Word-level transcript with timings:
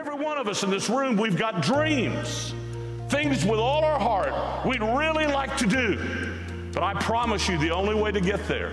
Every 0.00 0.14
one 0.14 0.38
of 0.38 0.48
us 0.48 0.62
in 0.62 0.70
this 0.70 0.88
room, 0.88 1.18
we've 1.18 1.36
got 1.36 1.60
dreams, 1.60 2.54
things 3.10 3.44
with 3.44 3.60
all 3.60 3.84
our 3.84 3.98
heart 3.98 4.64
we'd 4.64 4.80
really 4.80 5.26
like 5.26 5.58
to 5.58 5.66
do. 5.66 6.00
But 6.72 6.82
I 6.82 6.94
promise 6.94 7.46
you, 7.50 7.58
the 7.58 7.68
only 7.68 7.94
way 7.94 8.10
to 8.10 8.20
get 8.22 8.48
there 8.48 8.72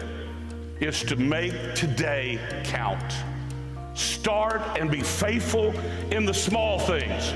is 0.79 1.03
to 1.03 1.17
make 1.17 1.75
today 1.75 2.39
count. 2.63 3.13
Start 3.93 4.61
and 4.79 4.89
be 4.89 5.01
faithful 5.01 5.77
in 6.11 6.23
the 6.23 6.33
small 6.33 6.79
things. 6.79 7.33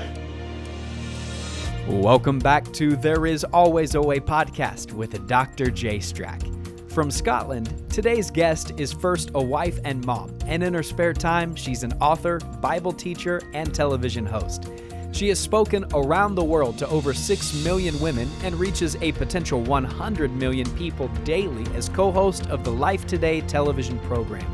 Welcome 1.86 2.38
back 2.38 2.72
to 2.72 2.96
There 2.96 3.26
Is 3.26 3.44
Always 3.44 3.94
a 3.94 4.00
Way 4.00 4.20
podcast 4.20 4.94
with 4.94 5.28
Dr. 5.28 5.70
Jay 5.70 5.98
Strack. 5.98 6.61
From 6.92 7.10
Scotland, 7.10 7.72
today's 7.88 8.30
guest 8.30 8.72
is 8.78 8.92
first 8.92 9.30
a 9.34 9.42
wife 9.42 9.78
and 9.84 10.04
mom, 10.04 10.36
and 10.46 10.62
in 10.62 10.74
her 10.74 10.82
spare 10.82 11.14
time, 11.14 11.54
she's 11.54 11.82
an 11.82 11.92
author, 11.94 12.38
Bible 12.60 12.92
teacher, 12.92 13.40
and 13.54 13.74
television 13.74 14.26
host. 14.26 14.68
She 15.12 15.28
has 15.28 15.38
spoken 15.38 15.84
around 15.94 16.34
the 16.34 16.44
world 16.44 16.78
to 16.78 16.88
over 16.88 17.14
6 17.14 17.64
million 17.64 17.98
women 18.00 18.30
and 18.42 18.54
reaches 18.54 18.96
a 19.00 19.12
potential 19.12 19.62
100 19.62 20.32
million 20.32 20.68
people 20.74 21.08
daily 21.24 21.64
as 21.74 21.88
co 21.88 22.12
host 22.12 22.46
of 22.48 22.62
the 22.62 22.72
Life 22.72 23.06
Today 23.06 23.40
television 23.42 23.98
program. 24.00 24.46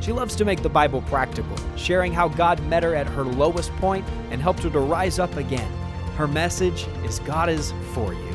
She 0.00 0.12
loves 0.12 0.36
to 0.36 0.44
make 0.44 0.62
the 0.62 0.68
Bible 0.68 1.02
practical, 1.02 1.56
sharing 1.76 2.12
how 2.12 2.28
God 2.28 2.62
met 2.64 2.82
her 2.82 2.94
at 2.94 3.06
her 3.08 3.24
lowest 3.24 3.70
point 3.76 4.06
and 4.30 4.40
helped 4.40 4.62
her 4.62 4.70
to 4.70 4.80
rise 4.80 5.18
up 5.18 5.36
again 5.36 5.70
her 6.16 6.28
message 6.28 6.86
is 7.04 7.18
God 7.20 7.48
is 7.48 7.72
for 7.92 8.14
you. 8.14 8.33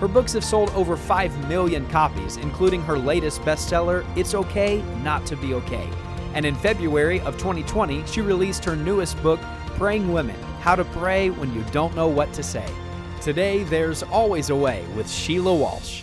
Her 0.00 0.08
books 0.08 0.32
have 0.32 0.44
sold 0.44 0.70
over 0.70 0.96
5 0.96 1.48
million 1.48 1.86
copies, 1.88 2.36
including 2.36 2.82
her 2.82 2.98
latest 2.98 3.42
bestseller, 3.42 4.04
It's 4.16 4.34
Okay 4.34 4.82
Not 5.04 5.24
to 5.26 5.36
Be 5.36 5.54
Okay. 5.54 5.88
And 6.34 6.44
in 6.44 6.56
February 6.56 7.20
of 7.20 7.38
2020, 7.38 8.04
she 8.06 8.20
released 8.20 8.64
her 8.64 8.74
newest 8.74 9.22
book, 9.22 9.40
Praying 9.76 10.12
Women 10.12 10.40
How 10.60 10.74
to 10.74 10.84
Pray 10.84 11.30
When 11.30 11.54
You 11.54 11.62
Don't 11.70 11.94
Know 11.94 12.08
What 12.08 12.32
to 12.32 12.42
Say. 12.42 12.66
Today, 13.20 13.62
there's 13.62 14.02
always 14.02 14.50
a 14.50 14.56
way 14.56 14.84
with 14.96 15.08
Sheila 15.08 15.54
Walsh. 15.54 16.02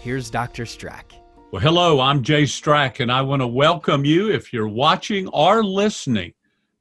Here's 0.00 0.30
Dr. 0.30 0.64
Strack. 0.64 1.12
Well, 1.52 1.62
hello, 1.62 2.00
I'm 2.00 2.24
Jay 2.24 2.42
Strack, 2.42 2.98
and 2.98 3.10
I 3.10 3.22
want 3.22 3.40
to 3.40 3.46
welcome 3.46 4.04
you 4.04 4.32
if 4.32 4.52
you're 4.52 4.68
watching 4.68 5.28
or 5.28 5.62
listening 5.62 6.34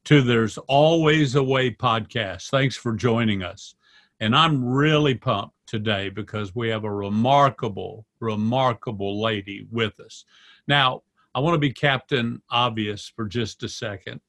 to 0.05 0.23
There's 0.23 0.57
Always 0.57 1.35
a 1.35 1.43
Way 1.43 1.69
podcast. 1.69 2.49
Thanks 2.49 2.75
for 2.75 2.93
joining 2.93 3.43
us. 3.43 3.75
And 4.19 4.35
I'm 4.35 4.65
really 4.65 5.13
pumped 5.13 5.53
today 5.67 6.09
because 6.09 6.55
we 6.55 6.69
have 6.69 6.85
a 6.85 6.91
remarkable, 6.91 8.05
remarkable 8.19 9.21
lady 9.21 9.67
with 9.69 9.99
us. 9.99 10.25
Now, 10.67 11.03
I 11.35 11.39
want 11.39 11.53
to 11.53 11.59
be 11.59 11.71
Captain 11.71 12.41
Obvious 12.49 13.11
for 13.15 13.25
just 13.25 13.61
a 13.63 13.69
second. 13.69 14.21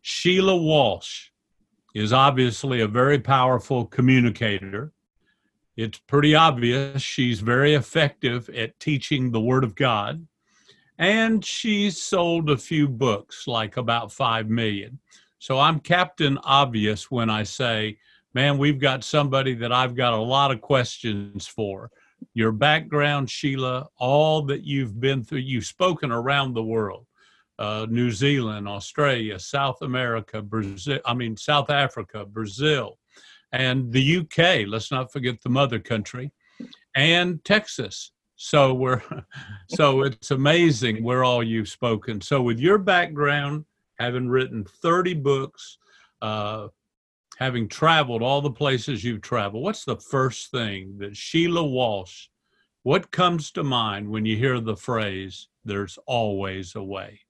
Sheila 0.00 0.56
Walsh 0.56 1.28
is 1.94 2.12
obviously 2.12 2.80
a 2.80 2.88
very 2.88 3.18
powerful 3.18 3.84
communicator. 3.84 4.92
It's 5.76 5.98
pretty 5.98 6.34
obvious 6.34 7.02
she's 7.02 7.40
very 7.40 7.74
effective 7.74 8.48
at 8.50 8.78
teaching 8.80 9.30
the 9.30 9.40
Word 9.40 9.64
of 9.64 9.74
God. 9.74 10.26
And 10.98 11.44
she's 11.44 12.00
sold 12.00 12.50
a 12.50 12.56
few 12.56 12.88
books, 12.88 13.46
like 13.48 13.76
about 13.76 14.12
5 14.12 14.48
million. 14.48 15.00
So 15.38 15.58
I'm 15.58 15.80
Captain 15.80 16.38
Obvious 16.44 17.10
when 17.10 17.28
I 17.28 17.42
say, 17.42 17.98
man, 18.34 18.58
we've 18.58 18.80
got 18.80 19.04
somebody 19.04 19.54
that 19.54 19.72
I've 19.72 19.94
got 19.94 20.12
a 20.12 20.20
lot 20.20 20.50
of 20.50 20.60
questions 20.60 21.46
for. 21.46 21.90
Your 22.34 22.52
background, 22.52 23.30
Sheila, 23.30 23.88
all 23.98 24.42
that 24.42 24.64
you've 24.64 25.00
been 25.00 25.22
through, 25.22 25.38
you've 25.38 25.66
spoken 25.66 26.10
around 26.10 26.54
the 26.54 26.62
world. 26.62 27.06
Uh, 27.56 27.86
New 27.88 28.10
Zealand, 28.10 28.66
Australia, 28.66 29.38
South 29.38 29.80
America, 29.82 30.42
Brazil, 30.42 30.98
I 31.06 31.14
mean, 31.14 31.36
South 31.36 31.70
Africa, 31.70 32.24
Brazil, 32.24 32.98
and 33.52 33.92
the 33.92 34.18
UK. 34.18 34.66
Let's 34.66 34.90
not 34.90 35.12
forget 35.12 35.40
the 35.40 35.50
mother 35.50 35.78
country, 35.78 36.32
and 36.96 37.44
Texas. 37.44 38.10
So 38.34 38.74
we're, 38.74 39.00
so 39.68 40.02
it's 40.02 40.32
amazing 40.32 41.04
where 41.04 41.22
all 41.22 41.44
you've 41.44 41.68
spoken. 41.68 42.20
So 42.20 42.42
with 42.42 42.58
your 42.58 42.78
background, 42.78 43.64
having 44.00 44.28
written 44.28 44.64
30 44.64 45.14
books, 45.14 45.78
uh, 46.20 46.68
having 47.36 47.68
traveled 47.68 48.22
all 48.22 48.40
the 48.40 48.50
places 48.50 49.04
you've 49.04 49.22
traveled, 49.22 49.62
what's 49.62 49.84
the 49.84 49.96
first 49.96 50.50
thing 50.50 50.96
that 50.98 51.16
Sheila 51.16 51.64
Walsh, 51.64 52.28
what 52.82 53.10
comes 53.10 53.50
to 53.52 53.64
mind 53.64 54.08
when 54.08 54.24
you 54.24 54.36
hear 54.36 54.60
the 54.60 54.76
phrase, 54.76 55.48
there's 55.64 55.98
always 56.06 56.74
a 56.74 56.82
way? 56.82 57.20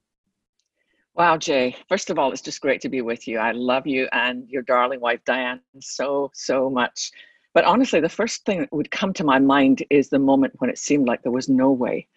Wow, 1.15 1.37
Jay. 1.37 1.77
First 1.89 2.11
of 2.11 2.19
all, 2.19 2.33
it's 2.33 2.43
just 2.43 2.61
great 2.61 2.81
to 2.81 2.89
be 2.89 3.01
with 3.01 3.29
you. 3.29 3.39
I 3.39 3.53
love 3.53 3.87
you 3.87 4.09
and 4.13 4.49
your 4.49 4.63
darling 4.63 5.01
wife, 5.01 5.21
Diane, 5.25 5.61
so, 5.81 6.31
so 6.35 6.69
much. 6.69 7.13
But 7.55 7.65
honestly, 7.65 8.01
the 8.01 8.09
first 8.09 8.45
thing 8.45 8.61
that 8.61 8.73
would 8.73 8.91
come 8.91 9.13
to 9.15 9.25
my 9.25 9.39
mind 9.39 9.85
is 9.91 10.09
the 10.09 10.19
moment 10.19 10.55
when 10.59 10.71
it 10.71 10.79
seemed 10.79 11.07
like 11.07 11.23
there 11.23 11.31
was 11.31 11.49
no 11.49 11.71
way. 11.71 12.09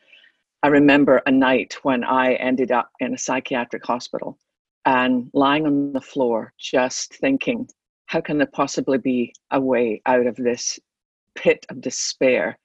I 0.64 0.70
remember 0.70 1.22
a 1.28 1.32
night 1.32 1.78
when 1.84 2.04
I 2.04 2.34
ended 2.34 2.72
up 2.72 2.90
in 3.00 3.14
a 3.14 3.18
psychiatric 3.20 3.86
hospital 3.86 4.40
and 4.86 5.30
lying 5.34 5.68
on 5.68 5.94
the 5.94 6.02
floor, 6.02 6.54
just 6.58 7.14
thinking, 7.14 7.70
how 8.08 8.22
can 8.22 8.38
there 8.38 8.48
possibly 8.48 8.98
be 8.98 9.34
a 9.52 9.60
way 9.60 10.02
out 10.06 10.26
of 10.26 10.36
this 10.36 10.80
pit 11.36 11.66
of 11.70 11.82
despair? 11.82 12.58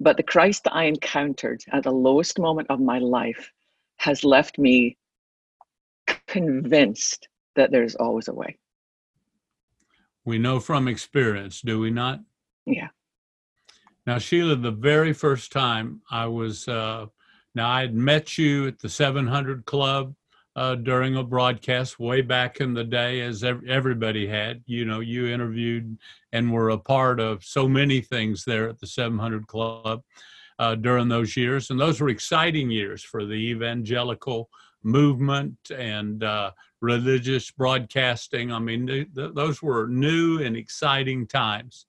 But 0.00 0.16
the 0.16 0.22
Christ 0.22 0.64
that 0.64 0.74
I 0.74 0.84
encountered 0.84 1.62
at 1.72 1.82
the 1.82 1.92
lowest 1.92 2.38
moment 2.38 2.68
of 2.70 2.80
my 2.80 2.98
life 2.98 3.52
has 3.96 4.24
left 4.24 4.58
me 4.58 4.96
convinced 6.28 7.28
that 7.56 7.72
there's 7.72 7.96
always 7.96 8.28
a 8.28 8.32
way. 8.32 8.56
We 10.24 10.38
know 10.38 10.60
from 10.60 10.86
experience, 10.86 11.60
do 11.60 11.80
we 11.80 11.90
not? 11.90 12.20
Yeah. 12.64 12.88
Now, 14.06 14.18
Sheila, 14.18 14.56
the 14.56 14.70
very 14.70 15.12
first 15.12 15.50
time 15.50 16.02
I 16.10 16.26
was, 16.26 16.68
uh, 16.68 17.06
now 17.54 17.68
I 17.68 17.80
had 17.80 17.94
met 17.94 18.38
you 18.38 18.68
at 18.68 18.78
the 18.78 18.88
700 18.88 19.64
Club 19.64 20.14
uh, 20.58 20.74
during 20.74 21.14
a 21.14 21.22
broadcast 21.22 22.00
way 22.00 22.20
back 22.20 22.60
in 22.60 22.74
the 22.74 22.82
day, 22.82 23.20
as 23.20 23.44
everybody 23.44 24.26
had. 24.26 24.60
You 24.66 24.84
know, 24.84 24.98
you 24.98 25.28
interviewed 25.28 25.96
and 26.32 26.52
were 26.52 26.70
a 26.70 26.78
part 26.78 27.20
of 27.20 27.44
so 27.44 27.68
many 27.68 28.00
things 28.00 28.44
there 28.44 28.68
at 28.68 28.80
the 28.80 28.86
700 28.88 29.46
Club 29.46 30.02
uh, 30.58 30.74
during 30.74 31.08
those 31.08 31.36
years. 31.36 31.70
And 31.70 31.78
those 31.78 32.00
were 32.00 32.08
exciting 32.08 32.72
years 32.72 33.04
for 33.04 33.24
the 33.24 33.34
evangelical 33.34 34.50
movement 34.82 35.56
and 35.70 36.24
uh, 36.24 36.50
religious 36.80 37.52
broadcasting. 37.52 38.50
I 38.50 38.58
mean, 38.58 38.88
th- 38.88 39.14
th- 39.14 39.34
those 39.34 39.62
were 39.62 39.86
new 39.86 40.42
and 40.42 40.56
exciting 40.56 41.28
times. 41.28 41.86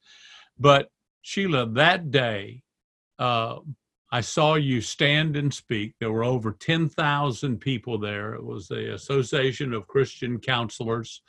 But 0.59 0.91
Sheila, 1.23 1.71
that 1.71 2.11
day, 2.11 2.61
uh, 3.17 3.61
I 4.11 4.21
saw 4.21 4.55
you 4.55 4.81
stand 4.81 5.35
and 5.35 5.53
speak. 5.53 5.93
There 5.99 6.11
were 6.11 6.23
over 6.23 6.51
10,000 6.51 7.59
people 7.59 7.99
there. 7.99 8.33
It 8.33 8.43
was 8.43 8.67
the 8.67 8.93
Association 8.95 9.71
of 9.71 9.87
Christian 9.87 10.39
Counselors. 10.39 11.21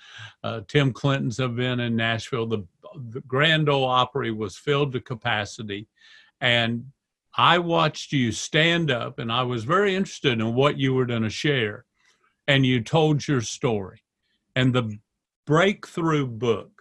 Uh, 0.42 0.62
Tim 0.66 0.92
Clinton's 0.92 1.40
event 1.40 1.82
in 1.82 1.94
Nashville. 1.94 2.46
The, 2.46 2.64
the 3.10 3.20
Grand 3.22 3.68
Ole 3.68 3.84
Opry 3.84 4.30
was 4.30 4.56
filled 4.56 4.92
to 4.92 5.00
capacity. 5.00 5.88
And 6.40 6.86
I 7.36 7.58
watched 7.58 8.12
you 8.12 8.32
stand 8.32 8.90
up, 8.90 9.18
and 9.18 9.30
I 9.30 9.42
was 9.42 9.64
very 9.64 9.94
interested 9.94 10.40
in 10.40 10.54
what 10.54 10.78
you 10.78 10.94
were 10.94 11.06
going 11.06 11.22
to 11.22 11.30
share. 11.30 11.84
And 12.48 12.64
you 12.64 12.80
told 12.80 13.28
your 13.28 13.42
story. 13.42 14.00
And 14.56 14.74
the 14.74 14.98
breakthrough 15.46 16.26
book 16.26 16.79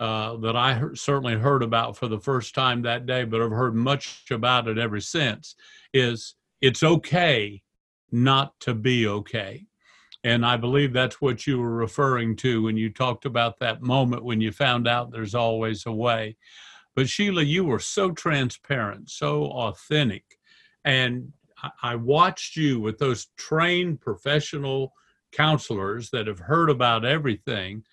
uh, 0.00 0.36
that 0.38 0.56
I 0.56 0.80
certainly 0.94 1.34
heard 1.34 1.62
about 1.62 1.96
for 1.96 2.08
the 2.08 2.20
first 2.20 2.54
time 2.54 2.82
that 2.82 3.06
day, 3.06 3.24
but 3.24 3.40
I've 3.40 3.50
heard 3.50 3.74
much 3.74 4.24
about 4.30 4.68
it 4.68 4.78
ever 4.78 5.00
since, 5.00 5.54
is 5.92 6.34
it's 6.60 6.82
okay 6.82 7.62
not 8.10 8.58
to 8.60 8.74
be 8.74 9.06
okay. 9.06 9.66
And 10.24 10.44
I 10.44 10.56
believe 10.56 10.92
that's 10.92 11.20
what 11.20 11.46
you 11.46 11.60
were 11.60 11.74
referring 11.74 12.34
to 12.36 12.62
when 12.62 12.76
you 12.76 12.90
talked 12.90 13.26
about 13.26 13.58
that 13.58 13.82
moment 13.82 14.24
when 14.24 14.40
you 14.40 14.52
found 14.52 14.88
out 14.88 15.12
there's 15.12 15.34
always 15.34 15.84
a 15.86 15.92
way. 15.92 16.36
But 16.96 17.08
Sheila, 17.08 17.42
you 17.42 17.64
were 17.64 17.80
so 17.80 18.12
transparent, 18.12 19.10
so 19.10 19.44
authentic. 19.44 20.24
And 20.84 21.32
I 21.82 21.96
watched 21.96 22.56
you 22.56 22.80
with 22.80 22.98
those 22.98 23.28
trained 23.36 24.00
professional 24.00 24.92
counselors 25.32 26.10
that 26.10 26.26
have 26.26 26.38
heard 26.38 26.70
about 26.70 27.04
everything 27.04 27.84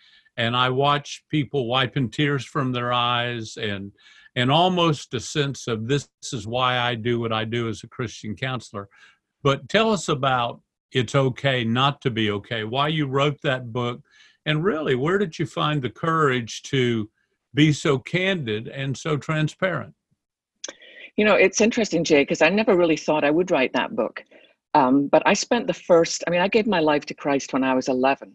and 0.42 0.58
I 0.58 0.70
watch 0.70 1.24
people 1.30 1.68
wiping 1.68 2.10
tears 2.10 2.44
from 2.44 2.72
their 2.72 2.92
eyes 2.92 3.58
and 3.58 3.92
and 4.36 4.50
almost 4.50 5.14
a 5.14 5.20
sense 5.20 5.68
of 5.68 5.88
this 5.88 6.10
is 6.34 6.48
why 6.48 6.80
I 6.80 6.96
do 6.96 7.20
what 7.20 7.34
I 7.34 7.44
do 7.44 7.68
as 7.68 7.84
a 7.84 7.88
Christian 7.88 8.36
counselor. 8.36 8.88
But 9.44 9.70
tell 9.70 9.92
us 9.92 10.08
about 10.10 10.62
it's 10.92 11.16
okay 11.16 11.64
not 11.64 12.02
to 12.02 12.10
be 12.10 12.32
okay, 12.32 12.64
why 12.64 12.88
you 12.88 13.06
wrote 13.06 13.40
that 13.44 13.72
book, 13.72 14.02
and 14.46 14.64
really 14.64 14.96
where 14.96 15.20
did 15.20 15.38
you 15.38 15.46
find 15.46 15.80
the 15.82 15.90
courage 15.90 16.64
to 16.64 17.10
be 17.54 17.72
so 17.72 18.00
candid 18.00 18.68
and 18.68 18.98
so 18.98 19.18
transparent? 19.18 19.94
You 21.18 21.26
know, 21.26 21.36
it's 21.36 21.62
interesting, 21.62 22.04
Jay, 22.04 22.24
because 22.24 22.42
I 22.42 22.50
never 22.50 22.76
really 22.76 22.98
thought 22.98 23.24
I 23.24 23.32
would 23.32 23.52
write 23.52 23.74
that 23.74 23.96
book. 23.96 24.24
Um, 24.74 25.08
but 25.08 25.22
I 25.26 25.34
spent 25.34 25.68
the 25.68 25.74
first, 25.74 26.24
I 26.26 26.32
mean, 26.32 26.42
I 26.42 26.48
gave 26.48 26.66
my 26.66 26.80
life 26.80 27.06
to 27.08 27.14
Christ 27.14 27.54
when 27.54 27.64
I 27.64 27.76
was 27.76 27.90
11. 27.90 28.34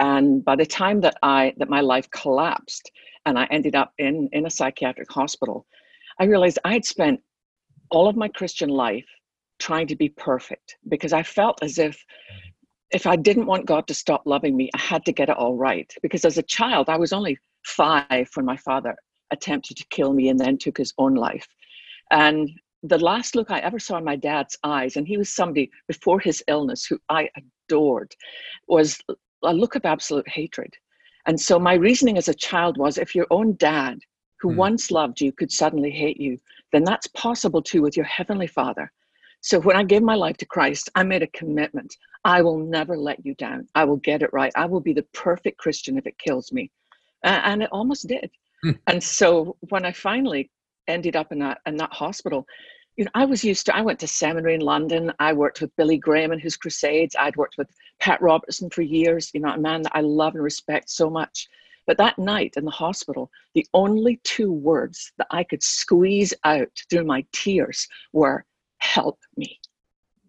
And 0.00 0.44
by 0.44 0.56
the 0.56 0.66
time 0.66 1.00
that 1.02 1.16
I 1.22 1.54
that 1.58 1.68
my 1.68 1.80
life 1.80 2.10
collapsed 2.10 2.90
and 3.26 3.38
I 3.38 3.46
ended 3.50 3.74
up 3.74 3.92
in 3.98 4.28
in 4.32 4.46
a 4.46 4.50
psychiatric 4.50 5.10
hospital, 5.10 5.66
I 6.18 6.24
realized 6.24 6.58
I 6.64 6.72
had 6.74 6.84
spent 6.84 7.20
all 7.90 8.08
of 8.08 8.16
my 8.16 8.28
Christian 8.28 8.68
life 8.68 9.06
trying 9.58 9.86
to 9.86 9.96
be 9.96 10.08
perfect 10.08 10.76
because 10.88 11.12
I 11.12 11.22
felt 11.22 11.62
as 11.62 11.78
if 11.78 12.04
if 12.90 13.06
I 13.06 13.16
didn't 13.16 13.46
want 13.46 13.66
God 13.66 13.86
to 13.88 13.94
stop 13.94 14.22
loving 14.24 14.56
me, 14.56 14.70
I 14.74 14.78
had 14.78 15.04
to 15.06 15.12
get 15.12 15.28
it 15.28 15.36
all 15.36 15.56
right. 15.56 15.92
Because 16.02 16.24
as 16.24 16.38
a 16.38 16.42
child, 16.42 16.88
I 16.88 16.96
was 16.96 17.12
only 17.12 17.38
five 17.64 18.28
when 18.34 18.46
my 18.46 18.56
father 18.56 18.94
attempted 19.30 19.76
to 19.78 19.86
kill 19.90 20.12
me 20.12 20.28
and 20.28 20.38
then 20.38 20.58
took 20.58 20.76
his 20.76 20.92
own 20.98 21.14
life. 21.14 21.46
And 22.10 22.50
the 22.84 22.98
last 22.98 23.34
look 23.34 23.50
I 23.50 23.60
ever 23.60 23.78
saw 23.78 23.96
in 23.96 24.04
my 24.04 24.14
dad's 24.14 24.56
eyes, 24.62 24.96
and 24.96 25.08
he 25.08 25.16
was 25.16 25.34
somebody 25.34 25.70
before 25.88 26.20
his 26.20 26.44
illness 26.46 26.84
who 26.84 26.98
I 27.08 27.30
adored, 27.68 28.14
was 28.68 28.98
a 29.44 29.52
look 29.52 29.74
of 29.74 29.84
absolute 29.84 30.28
hatred. 30.28 30.72
And 31.26 31.40
so 31.40 31.58
my 31.58 31.74
reasoning 31.74 32.18
as 32.18 32.28
a 32.28 32.34
child 32.34 32.76
was 32.76 32.98
if 32.98 33.14
your 33.14 33.26
own 33.30 33.54
dad, 33.54 33.98
who 34.40 34.50
mm. 34.50 34.56
once 34.56 34.90
loved 34.90 35.20
you, 35.20 35.32
could 35.32 35.50
suddenly 35.50 35.90
hate 35.90 36.20
you, 36.20 36.38
then 36.72 36.84
that's 36.84 37.06
possible 37.08 37.62
too 37.62 37.82
with 37.82 37.96
your 37.96 38.06
heavenly 38.06 38.46
father. 38.46 38.90
So 39.40 39.60
when 39.60 39.76
I 39.76 39.84
gave 39.84 40.02
my 40.02 40.14
life 40.14 40.36
to 40.38 40.46
Christ, 40.46 40.90
I 40.94 41.02
made 41.02 41.22
a 41.22 41.28
commitment. 41.28 41.94
I 42.24 42.40
will 42.42 42.58
never 42.58 42.96
let 42.96 43.24
you 43.24 43.34
down. 43.34 43.68
I 43.74 43.84
will 43.84 43.96
get 43.98 44.22
it 44.22 44.30
right. 44.32 44.52
I 44.56 44.66
will 44.66 44.80
be 44.80 44.94
the 44.94 45.06
perfect 45.12 45.58
Christian 45.58 45.98
if 45.98 46.06
it 46.06 46.18
kills 46.18 46.50
me. 46.52 46.70
And 47.22 47.62
it 47.62 47.68
almost 47.70 48.08
did. 48.08 48.30
Mm. 48.64 48.78
And 48.86 49.02
so 49.02 49.56
when 49.68 49.84
I 49.84 49.92
finally 49.92 50.50
ended 50.88 51.16
up 51.16 51.32
in 51.32 51.38
that 51.40 51.58
in 51.66 51.76
that 51.76 51.92
hospital, 51.92 52.46
you 52.96 53.04
know, 53.04 53.10
I 53.14 53.24
was 53.24 53.44
used 53.44 53.66
to, 53.66 53.76
I 53.76 53.80
went 53.80 53.98
to 54.00 54.06
seminary 54.06 54.54
in 54.54 54.60
London. 54.60 55.12
I 55.18 55.32
worked 55.32 55.60
with 55.60 55.74
Billy 55.76 55.98
Graham 55.98 56.32
and 56.32 56.40
his 56.40 56.56
crusades. 56.56 57.16
I'd 57.18 57.36
worked 57.36 57.58
with 57.58 57.68
Pat 57.98 58.20
Robertson 58.22 58.70
for 58.70 58.82
years, 58.82 59.30
you 59.34 59.40
know, 59.40 59.52
a 59.52 59.58
man 59.58 59.82
that 59.82 59.96
I 59.96 60.00
love 60.00 60.34
and 60.34 60.44
respect 60.44 60.90
so 60.90 61.10
much. 61.10 61.48
But 61.86 61.98
that 61.98 62.18
night 62.18 62.54
in 62.56 62.64
the 62.64 62.70
hospital, 62.70 63.30
the 63.54 63.66
only 63.74 64.20
two 64.24 64.50
words 64.50 65.12
that 65.18 65.26
I 65.30 65.44
could 65.44 65.62
squeeze 65.62 66.32
out 66.44 66.70
through 66.88 67.04
my 67.04 67.24
tears 67.32 67.88
were, 68.12 68.44
help 68.78 69.18
me. 69.36 69.60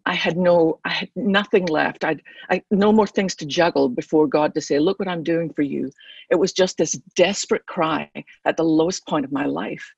I 0.08 0.14
had 0.14 0.38
no, 0.38 0.80
I 0.86 0.90
had 0.90 1.10
nothing 1.16 1.66
left. 1.66 2.04
I'd, 2.04 2.22
I 2.50 2.62
no 2.70 2.92
more 2.92 3.08
things 3.08 3.36
to 3.38 3.46
juggle 3.46 3.90
before 3.90 4.28
God 4.28 4.54
to 4.54 4.62
say, 4.62 4.78
look 4.80 5.00
what 5.00 5.08
I'm 5.08 5.24
doing 5.24 5.52
for 5.52 5.64
you. 5.64 5.92
It 6.30 6.36
was 6.36 6.54
just 6.54 6.78
this 6.78 6.94
desperate 7.16 7.66
cry 7.66 8.10
at 8.46 8.56
the 8.56 8.64
lowest 8.64 9.08
point 9.08 9.26
of 9.26 9.32
my 9.32 9.46
life. 9.46 9.94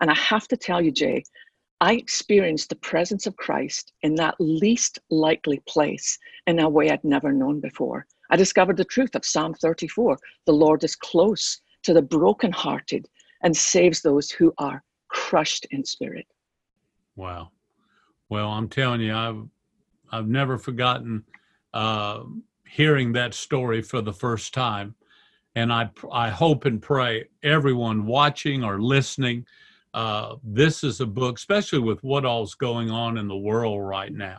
And 0.00 0.10
I 0.10 0.14
have 0.14 0.48
to 0.48 0.56
tell 0.56 0.82
you, 0.82 0.90
Jay, 0.90 1.22
I 1.82 1.94
experienced 1.94 2.68
the 2.68 2.76
presence 2.76 3.26
of 3.26 3.36
Christ 3.36 3.92
in 4.02 4.14
that 4.14 4.36
least 4.38 5.00
likely 5.10 5.60
place 5.66 6.16
in 6.46 6.60
a 6.60 6.68
way 6.68 6.88
I'd 6.88 7.02
never 7.02 7.32
known 7.32 7.58
before. 7.58 8.06
I 8.30 8.36
discovered 8.36 8.76
the 8.76 8.84
truth 8.84 9.16
of 9.16 9.24
Psalm 9.24 9.52
34 9.54 10.16
the 10.46 10.52
Lord 10.52 10.84
is 10.84 10.94
close 10.94 11.60
to 11.82 11.92
the 11.92 12.00
brokenhearted 12.00 13.08
and 13.42 13.56
saves 13.56 14.00
those 14.00 14.30
who 14.30 14.54
are 14.58 14.84
crushed 15.08 15.66
in 15.72 15.84
spirit. 15.84 16.24
Wow. 17.16 17.50
Well, 18.28 18.50
I'm 18.50 18.68
telling 18.68 19.00
you, 19.00 19.12
I've 19.12 19.42
I've 20.12 20.28
never 20.28 20.58
forgotten 20.58 21.24
uh, 21.74 22.22
hearing 22.64 23.12
that 23.14 23.34
story 23.34 23.82
for 23.82 24.00
the 24.00 24.12
first 24.12 24.54
time, 24.54 24.94
and 25.56 25.72
I 25.72 25.90
I 26.12 26.28
hope 26.28 26.64
and 26.64 26.80
pray 26.80 27.24
everyone 27.42 28.06
watching 28.06 28.62
or 28.62 28.80
listening 28.80 29.46
uh, 29.94 30.36
this 30.42 30.84
is 30.84 31.00
a 31.00 31.06
book, 31.06 31.36
especially 31.36 31.80
with 31.80 32.02
what 32.02 32.24
all's 32.24 32.54
going 32.54 32.90
on 32.90 33.18
in 33.18 33.28
the 33.28 33.36
world 33.36 33.86
right 33.86 34.12
now. 34.12 34.38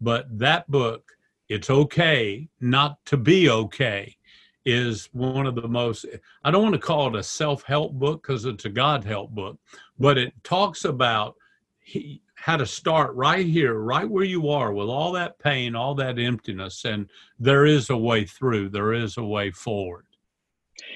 But 0.00 0.26
that 0.38 0.70
book, 0.70 1.04
It's 1.48 1.70
Okay 1.70 2.48
Not 2.60 3.04
to 3.06 3.16
Be 3.16 3.50
Okay, 3.50 4.16
is 4.64 5.08
one 5.12 5.46
of 5.46 5.54
the 5.54 5.68
most, 5.68 6.06
I 6.44 6.50
don't 6.50 6.62
want 6.62 6.74
to 6.74 6.80
call 6.80 7.08
it 7.08 7.18
a 7.18 7.22
self 7.22 7.64
help 7.64 7.92
book 7.94 8.22
because 8.22 8.44
it's 8.44 8.64
a 8.64 8.70
God 8.70 9.04
help 9.04 9.30
book, 9.30 9.58
but 9.98 10.18
it 10.18 10.32
talks 10.44 10.84
about 10.84 11.34
he, 11.80 12.22
how 12.34 12.56
to 12.56 12.66
start 12.66 13.14
right 13.14 13.46
here, 13.46 13.74
right 13.74 14.08
where 14.08 14.24
you 14.24 14.48
are 14.50 14.72
with 14.72 14.88
all 14.88 15.12
that 15.12 15.38
pain, 15.38 15.76
all 15.76 15.94
that 15.96 16.18
emptiness. 16.18 16.84
And 16.84 17.08
there 17.38 17.66
is 17.66 17.90
a 17.90 17.96
way 17.96 18.24
through, 18.24 18.70
there 18.70 18.92
is 18.92 19.16
a 19.16 19.24
way 19.24 19.50
forward. 19.50 20.06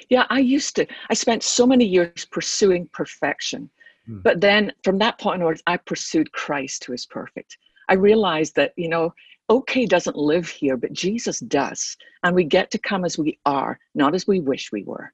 Yeah, 0.08 0.26
I 0.30 0.40
used 0.40 0.74
to, 0.76 0.86
I 1.10 1.14
spent 1.14 1.42
so 1.42 1.66
many 1.66 1.84
years 1.84 2.24
pursuing 2.30 2.88
perfection 2.92 3.70
Hmm. 4.06 4.20
But 4.20 4.40
then 4.40 4.72
from 4.82 4.98
that 4.98 5.18
point 5.18 5.40
onwards, 5.42 5.62
I 5.66 5.76
pursued 5.76 6.32
Christ 6.32 6.84
who 6.84 6.92
is 6.92 7.06
perfect. 7.06 7.58
I 7.88 7.94
realized 7.94 8.56
that, 8.56 8.72
you 8.76 8.88
know, 8.88 9.14
okay 9.48 9.86
doesn't 9.86 10.16
live 10.16 10.48
here, 10.48 10.76
but 10.76 10.92
Jesus 10.92 11.40
does. 11.40 11.96
And 12.22 12.34
we 12.34 12.44
get 12.44 12.70
to 12.72 12.78
come 12.78 13.04
as 13.04 13.18
we 13.18 13.38
are, 13.46 13.78
not 13.94 14.14
as 14.14 14.26
we 14.26 14.40
wish 14.40 14.72
we 14.72 14.82
were. 14.82 15.12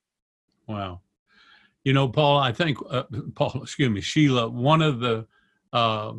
Wow. 0.67 1.01
You 1.85 1.93
know, 1.93 2.09
Paul, 2.09 2.39
I 2.39 2.53
think, 2.53 2.79
uh, 2.89 3.05
Paul, 3.35 3.61
excuse 3.63 3.91
me, 3.91 4.01
Sheila, 4.01 4.49
one 4.49 4.83
of 4.83 5.01
the 5.01 5.27
uh, 5.73 6.13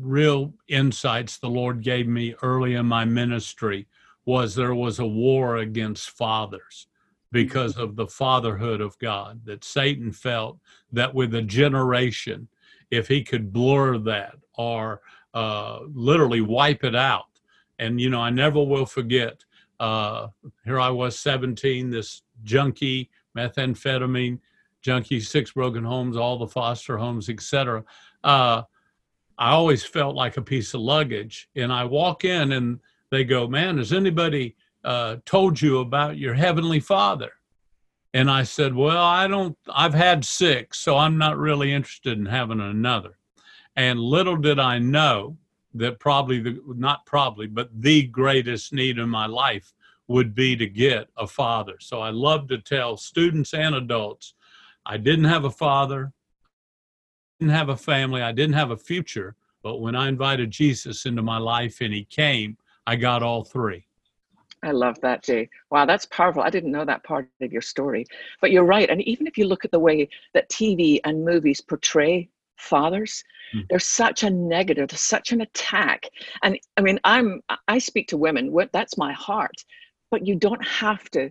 real 0.00 0.54
insights 0.68 1.38
the 1.38 1.50
Lord 1.50 1.82
gave 1.82 2.06
me 2.06 2.34
early 2.42 2.74
in 2.74 2.86
my 2.86 3.04
ministry 3.04 3.86
was 4.24 4.54
there 4.54 4.74
was 4.74 4.98
a 4.98 5.06
war 5.06 5.56
against 5.56 6.10
fathers 6.10 6.86
because 7.32 7.76
of 7.76 7.96
the 7.96 8.06
fatherhood 8.06 8.80
of 8.80 8.98
God, 8.98 9.40
that 9.44 9.64
Satan 9.64 10.12
felt 10.12 10.58
that 10.92 11.14
with 11.14 11.34
a 11.34 11.42
generation, 11.42 12.48
if 12.90 13.08
he 13.08 13.22
could 13.22 13.52
blur 13.52 13.98
that 13.98 14.36
or 14.54 15.02
uh, 15.34 15.80
literally 15.92 16.40
wipe 16.40 16.84
it 16.84 16.96
out. 16.96 17.26
And, 17.78 18.00
you 18.00 18.10
know, 18.10 18.20
I 18.20 18.30
never 18.30 18.62
will 18.62 18.86
forget, 18.86 19.44
uh, 19.78 20.28
here 20.64 20.80
I 20.80 20.90
was 20.90 21.18
17, 21.18 21.90
this 21.90 22.22
junkie, 22.44 23.10
methamphetamine, 23.36 24.38
junkie, 24.80 25.20
six 25.20 25.52
broken 25.52 25.84
homes, 25.84 26.16
all 26.16 26.38
the 26.38 26.46
foster 26.46 26.96
homes, 26.96 27.28
etc. 27.28 27.84
Uh, 28.24 28.62
I 29.38 29.50
always 29.50 29.84
felt 29.84 30.16
like 30.16 30.36
a 30.36 30.42
piece 30.42 30.74
of 30.74 30.80
luggage. 30.80 31.48
And 31.54 31.72
I 31.72 31.84
walk 31.84 32.24
in 32.24 32.52
and 32.52 32.80
they 33.10 33.24
go, 33.24 33.46
man, 33.46 33.78
is 33.78 33.92
anybody 33.92 34.56
uh, 34.84 35.16
told 35.24 35.60
you 35.60 35.78
about 35.78 36.18
your 36.18 36.34
heavenly 36.34 36.80
father? 36.80 37.32
And 38.14 38.30
I 38.30 38.42
said, 38.42 38.74
well, 38.74 39.02
I 39.04 39.26
don't, 39.26 39.56
I've 39.68 39.94
had 39.94 40.24
six, 40.24 40.78
so 40.78 40.96
I'm 40.96 41.18
not 41.18 41.36
really 41.36 41.72
interested 41.72 42.18
in 42.18 42.26
having 42.26 42.60
another. 42.60 43.18
And 43.76 44.00
little 44.00 44.36
did 44.36 44.58
I 44.58 44.78
know 44.78 45.36
that 45.74 46.00
probably 46.00 46.40
the, 46.40 46.60
not 46.66 47.04
probably, 47.06 47.46
but 47.46 47.68
the 47.80 48.04
greatest 48.04 48.72
need 48.72 48.98
in 48.98 49.08
my 49.08 49.26
life 49.26 49.72
would 50.08 50.34
be 50.34 50.56
to 50.56 50.66
get 50.66 51.08
a 51.16 51.26
father. 51.26 51.74
So 51.80 52.00
I 52.00 52.10
love 52.10 52.48
to 52.48 52.58
tell 52.58 52.96
students 52.96 53.52
and 53.52 53.74
adults, 53.74 54.34
I 54.86 54.96
didn't 54.96 55.26
have 55.26 55.44
a 55.44 55.50
father, 55.50 56.12
didn't 57.38 57.52
have 57.52 57.68
a 57.68 57.76
family, 57.76 58.22
I 58.22 58.32
didn't 58.32 58.54
have 58.54 58.70
a 58.70 58.76
future, 58.76 59.36
but 59.62 59.80
when 59.80 59.94
I 59.94 60.08
invited 60.08 60.50
Jesus 60.50 61.04
into 61.04 61.22
my 61.22 61.38
life 61.38 61.82
and 61.82 61.92
he 61.92 62.04
came, 62.04 62.56
I 62.86 62.96
got 62.96 63.22
all 63.22 63.44
three. 63.44 63.87
I 64.62 64.72
love 64.72 65.00
that, 65.02 65.22
Jay. 65.22 65.48
Wow, 65.70 65.86
that's 65.86 66.06
powerful. 66.06 66.42
I 66.42 66.50
didn't 66.50 66.72
know 66.72 66.84
that 66.84 67.04
part 67.04 67.28
of 67.40 67.52
your 67.52 67.62
story. 67.62 68.06
But 68.40 68.50
you're 68.50 68.64
right. 68.64 68.90
And 68.90 69.02
even 69.02 69.26
if 69.26 69.38
you 69.38 69.46
look 69.46 69.64
at 69.64 69.70
the 69.70 69.78
way 69.78 70.08
that 70.34 70.50
TV 70.50 71.00
and 71.04 71.24
movies 71.24 71.60
portray 71.60 72.28
fathers, 72.56 73.22
mm. 73.54 73.64
there's 73.70 73.86
such 73.86 74.22
a 74.24 74.30
negative, 74.30 74.88
there's 74.88 75.00
such 75.00 75.32
an 75.32 75.40
attack. 75.40 76.08
And 76.42 76.58
I 76.76 76.80
mean, 76.80 76.98
I'm 77.04 77.40
I 77.68 77.78
speak 77.78 78.08
to 78.08 78.16
women, 78.16 78.54
that's 78.72 78.98
my 78.98 79.12
heart. 79.12 79.64
But 80.10 80.26
you 80.26 80.34
don't 80.34 80.64
have 80.66 81.08
to 81.10 81.30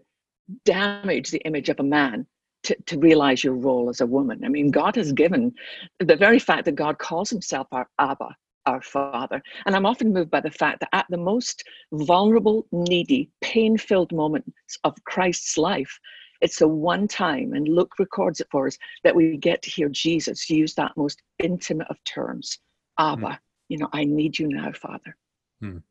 damage 0.66 1.32
the 1.32 1.40
image 1.40 1.70
of 1.70 1.80
a 1.80 1.84
man 1.84 2.26
to, 2.64 2.76
to 2.86 3.00
realize 3.00 3.44
your 3.44 3.56
role 3.56 3.90
as 3.90 4.02
a 4.02 4.06
woman. 4.06 4.44
I 4.44 4.50
mean, 4.50 4.72
God 4.72 4.96
has 4.96 5.12
given 5.12 5.54
the 6.00 6.16
very 6.16 6.40
fact 6.40 6.66
that 6.66 6.76
God 6.76 6.98
calls 6.98 7.30
himself 7.30 7.68
our 7.72 7.90
Abba, 8.00 8.36
our 8.68 8.82
Father. 8.82 9.42
And 9.66 9.76
I'm 9.76 9.86
often 9.86 10.14
moved 10.14 10.30
by 10.30 10.42
the 10.42 10.52
fact 10.52 10.82
that 10.82 10.90
at 10.94 11.08
the 11.10 11.18
most 11.18 11.64
vulnerable, 11.92 12.68
needy, 12.72 13.30
pain 13.42 13.78
filled 13.78 14.12
moments 14.12 14.78
of 14.84 14.94
Christ's 15.06 15.58
life, 15.58 16.00
it's 16.42 16.60
the 16.60 16.68
one 16.68 17.08
time, 17.08 17.54
and 17.54 17.68
Luke 17.68 17.98
records 17.98 18.40
it 18.40 18.48
for 18.52 18.68
us, 18.68 18.78
that 19.04 19.16
we 19.16 19.38
get 19.38 19.64
to 19.64 19.72
hear 19.72 19.90
Jesus 19.90 20.50
use 20.50 20.76
that 20.76 20.96
most 20.96 21.24
intimate 21.40 21.88
of 21.90 21.98
terms 22.04 22.60
Abba, 22.98 23.28
mm. 23.28 23.40
you 23.70 23.78
know, 23.78 23.90
I 23.94 24.04
need 24.04 24.38
you 24.38 24.48
now, 24.48 24.72
Father. 24.72 25.16
Mm. 25.64 25.84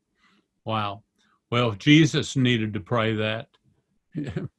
Wow. 0.65 1.03
Well, 1.49 1.71
Jesus 1.71 2.35
needed 2.35 2.73
to 2.73 2.79
pray 2.79 3.15
that. 3.15 3.49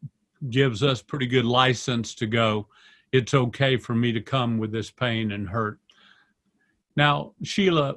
Gives 0.51 0.83
us 0.83 1.03
pretty 1.03 1.27
good 1.27 1.45
license 1.45 2.15
to 2.17 2.27
go, 2.27 2.69
it's 3.11 3.35
okay 3.35 3.77
for 3.77 3.95
me 3.95 4.13
to 4.13 4.21
come 4.21 4.59
with 4.59 4.71
this 4.71 4.91
pain 4.91 5.33
and 5.33 5.49
hurt. 5.49 5.79
Now, 6.97 7.33
Sheila, 7.43 7.97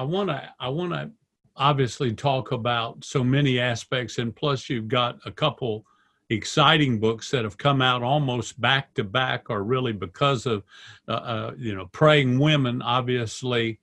I 0.00 0.02
want 0.02 0.30
to 0.30 0.50
I 0.58 0.70
want 0.70 0.92
to 0.92 1.10
obviously 1.56 2.14
talk 2.14 2.52
about 2.52 3.04
so 3.04 3.22
many 3.22 3.60
aspects, 3.60 4.16
and 4.16 4.34
plus 4.34 4.70
you've 4.70 4.88
got 4.88 5.18
a 5.26 5.30
couple 5.30 5.84
exciting 6.30 6.98
books 6.98 7.30
that 7.30 7.44
have 7.44 7.58
come 7.58 7.82
out 7.82 8.02
almost 8.02 8.58
back 8.58 8.94
to 8.94 9.04
back, 9.04 9.50
or 9.50 9.62
really 9.62 9.92
because 9.92 10.46
of 10.46 10.64
uh, 11.06 11.12
uh, 11.12 11.54
you 11.58 11.74
know 11.74 11.84
praying 11.92 12.38
women, 12.38 12.80
obviously 12.80 13.78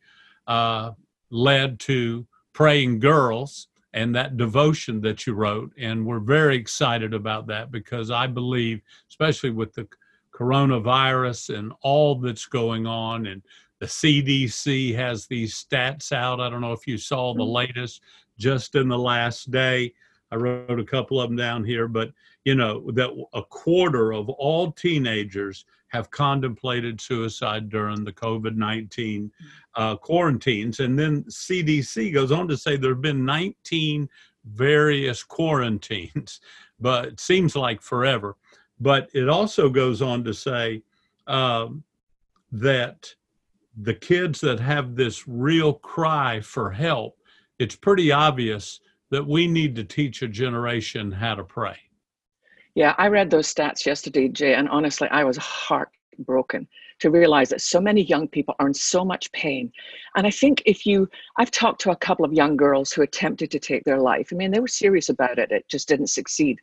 uh, 0.47 0.89
led 1.29 1.79
to 1.81 2.25
praying 2.51 2.97
girls, 2.97 3.67
and 3.93 4.15
that 4.15 4.38
devotion 4.38 5.00
that 5.01 5.27
you 5.27 5.36
wrote. 5.36 5.71
And 5.77 6.03
we're 6.03 6.17
very 6.17 6.57
excited 6.57 7.13
about 7.13 7.45
that 7.45 7.71
because 7.71 8.09
I 8.09 8.25
believe, 8.25 8.81
especially 9.07 9.51
with 9.51 9.71
the 9.75 9.88
coronavirus 10.33 11.59
and 11.59 11.74
all 11.81 12.15
that's 12.15 12.47
going 12.47 12.88
on, 12.88 13.27
and 13.27 13.43
the 13.79 13.86
CDC 13.86 14.96
has 14.96 15.27
these 15.27 15.63
stats 15.63 16.12
out. 16.12 16.39
I 16.39 16.50
don't 16.50 16.62
know 16.62 16.74
if 16.74 16.88
you 16.88 16.98
saw 16.98 17.34
the 17.34 17.41
mm-hmm. 17.41 17.51
latest 17.51 18.01
just 18.38 18.75
in 18.75 18.88
the 18.88 18.98
last 18.98 19.51
day. 19.51 19.93
I 20.31 20.36
wrote 20.36 20.79
a 20.79 20.86
couple 20.86 21.22
of 21.22 21.29
them 21.29 21.38
down 21.38 21.63
here, 21.63 21.88
but 21.88 22.12
you 22.43 22.55
know 22.55 22.91
that 22.91 23.10
a 23.34 23.43
quarter 23.43 24.13
of 24.13 24.29
all 24.29 24.72
teenagers 24.72 25.65
have 25.89 26.12
contemplated 26.12 27.00
suicide 27.00 27.69
during 27.69 28.03
the 28.03 28.12
COVID 28.12 28.55
19 28.55 29.31
uh, 29.75 29.96
quarantines. 29.96 30.79
And 30.79 30.98
then 30.98 31.24
CDC 31.24 32.13
goes 32.13 32.31
on 32.31 32.48
to 32.50 32.57
say 32.57 32.75
there 32.75 32.91
have 32.91 33.01
been 33.01 33.25
19 33.25 34.10
various 34.46 35.24
quarantines, 35.24 36.41
but 36.79 37.05
it 37.05 37.19
seems 37.19 37.55
like 37.55 37.81
forever. 37.81 38.36
But 38.79 39.10
it 39.13 39.29
also 39.29 39.69
goes 39.69 40.01
on 40.01 40.24
to 40.25 40.34
say 40.34 40.84
um, 41.25 41.84
that 42.51 43.13
the 43.81 43.93
kids 43.93 44.41
that 44.41 44.60
have 44.60 44.96
this 44.96 45.27
real 45.27 45.74
cry 45.74 46.41
for 46.41 46.72
help, 46.72 47.17
it's 47.60 47.75
pretty 47.75 48.12
obvious 48.12 48.79
that 49.12 49.25
we 49.25 49.48
need 49.48 49.75
to 49.75 49.84
teach 49.84 50.22
a 50.22 50.27
generation 50.27 51.12
how 51.12 51.36
to 51.36 51.43
pray. 51.43 51.77
Yeah, 52.75 52.93
I 52.98 53.07
read 53.07 53.29
those 53.29 53.51
stats 53.51 53.86
yesterday, 53.86 54.27
Jay, 54.27 54.53
and 54.53 54.69
honestly, 54.69 55.07
I 55.10 55.24
was 55.24 55.38
heartbroken 55.38 56.67
to 57.00 57.12
realize 57.12 57.50
that 57.50 57.62
so 57.62 57.79
many 57.79 58.01
young 58.01 58.27
people 58.27 58.55
are 58.60 58.67
in 58.67 58.74
so 58.74 59.05
much 59.05 59.31
pain. 59.31 59.72
And 60.15 60.25
I 60.25 60.31
think 60.31 60.63
if 60.65 60.86
you, 60.86 61.07
I've 61.38 61.51
talked 61.51 61.81
to 61.81 61.91
a 61.91 61.96
couple 61.96 62.25
of 62.25 62.34
young 62.34 62.57
girls 62.57 62.91
who 62.91 63.03
attempted 63.03 63.51
to 63.51 63.60
take 63.60 63.84
their 63.84 64.00
life. 64.00 64.29
I 64.31 64.36
mean, 64.36 64.51
they 64.51 64.60
were 64.60 64.67
serious 64.67 65.10
about 65.10 65.38
it, 65.38 65.51
it 65.51 65.67
just 65.67 65.88
didn't 65.88 66.07
succeed. 66.07 66.60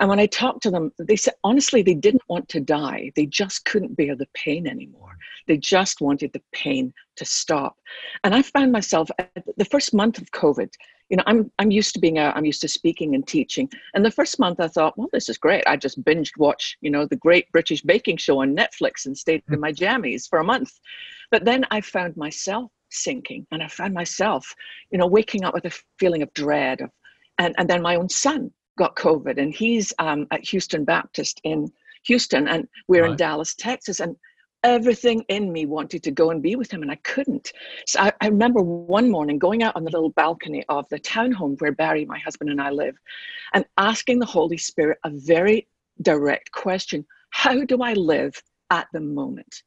And 0.00 0.08
when 0.08 0.18
I 0.18 0.26
talked 0.26 0.62
to 0.62 0.70
them, 0.70 0.92
they 0.98 1.14
said, 1.14 1.34
honestly, 1.44 1.82
they 1.82 1.94
didn't 1.94 2.22
want 2.26 2.48
to 2.48 2.60
die. 2.60 3.12
They 3.16 3.26
just 3.26 3.66
couldn't 3.66 3.96
bear 3.96 4.16
the 4.16 4.28
pain 4.32 4.66
anymore. 4.66 5.18
They 5.46 5.58
just 5.58 6.00
wanted 6.00 6.32
the 6.32 6.42
pain 6.52 6.94
to 7.16 7.24
stop. 7.26 7.76
And 8.24 8.34
I 8.34 8.40
found 8.40 8.72
myself 8.72 9.10
uh, 9.18 9.24
the 9.58 9.64
first 9.66 9.92
month 9.92 10.18
of 10.18 10.30
COVID, 10.30 10.72
you 11.10 11.16
know, 11.16 11.24
I'm 11.26 11.50
I'm 11.58 11.70
used 11.70 11.92
to 11.94 12.00
being 12.00 12.18
out, 12.18 12.34
I'm 12.34 12.46
used 12.46 12.62
to 12.62 12.68
speaking 12.68 13.14
and 13.14 13.26
teaching. 13.26 13.68
And 13.94 14.04
the 14.04 14.10
first 14.10 14.38
month 14.38 14.58
I 14.58 14.68
thought, 14.68 14.96
well, 14.96 15.08
this 15.12 15.28
is 15.28 15.36
great. 15.36 15.64
I 15.66 15.76
just 15.76 16.02
binged 16.02 16.38
watch, 16.38 16.78
you 16.80 16.90
know, 16.90 17.04
the 17.04 17.16
great 17.16 17.50
British 17.52 17.82
baking 17.82 18.16
show 18.16 18.40
on 18.40 18.56
Netflix 18.56 19.04
and 19.04 19.18
stayed 19.18 19.42
in 19.50 19.60
my 19.60 19.72
jammies 19.72 20.28
for 20.28 20.38
a 20.38 20.44
month. 20.44 20.78
But 21.30 21.44
then 21.44 21.66
I 21.70 21.82
found 21.82 22.16
myself 22.16 22.70
sinking 22.88 23.46
and 23.50 23.62
I 23.62 23.68
found 23.68 23.92
myself, 23.92 24.54
you 24.90 24.98
know, 24.98 25.06
waking 25.06 25.44
up 25.44 25.52
with 25.52 25.66
a 25.66 25.78
feeling 25.98 26.22
of 26.22 26.32
dread 26.32 26.80
of 26.80 26.90
and, 27.38 27.54
and 27.58 27.68
then 27.68 27.82
my 27.82 27.96
own 27.96 28.08
son 28.08 28.52
got 28.78 28.96
COVID 28.96 29.38
and 29.38 29.54
he's 29.54 29.92
um, 29.98 30.26
at 30.30 30.44
Houston 30.48 30.84
Baptist 30.84 31.40
in 31.44 31.70
Houston 32.04 32.48
and 32.48 32.68
we're 32.88 33.02
right. 33.02 33.12
in 33.12 33.16
Dallas, 33.16 33.54
Texas. 33.54 34.00
And 34.00 34.16
everything 34.62 35.24
in 35.28 35.52
me 35.52 35.66
wanted 35.66 36.02
to 36.02 36.10
go 36.10 36.30
and 36.30 36.42
be 36.42 36.56
with 36.56 36.70
him 36.70 36.82
and 36.82 36.90
I 36.90 36.96
couldn't. 36.96 37.52
So 37.86 38.00
I, 38.00 38.12
I, 38.20 38.28
remember 38.28 38.60
one 38.60 39.10
morning 39.10 39.38
going 39.38 39.62
out 39.62 39.76
on 39.76 39.84
the 39.84 39.90
little 39.90 40.10
balcony 40.10 40.64
of 40.68 40.86
the 40.90 41.00
townhome 41.00 41.60
where 41.60 41.72
Barry, 41.72 42.04
my 42.04 42.18
husband, 42.18 42.50
and 42.50 42.60
I 42.60 42.70
live, 42.70 42.96
and 43.54 43.64
asking 43.78 44.18
the 44.18 44.26
Holy 44.26 44.58
Spirit 44.58 44.98
a 45.04 45.10
very 45.10 45.66
direct 46.02 46.52
question 46.52 47.06
How 47.30 47.64
do 47.64 47.82
I 47.82 47.94
live 47.94 48.42
at 48.70 48.86
the 48.92 49.00
moment? 49.00 49.62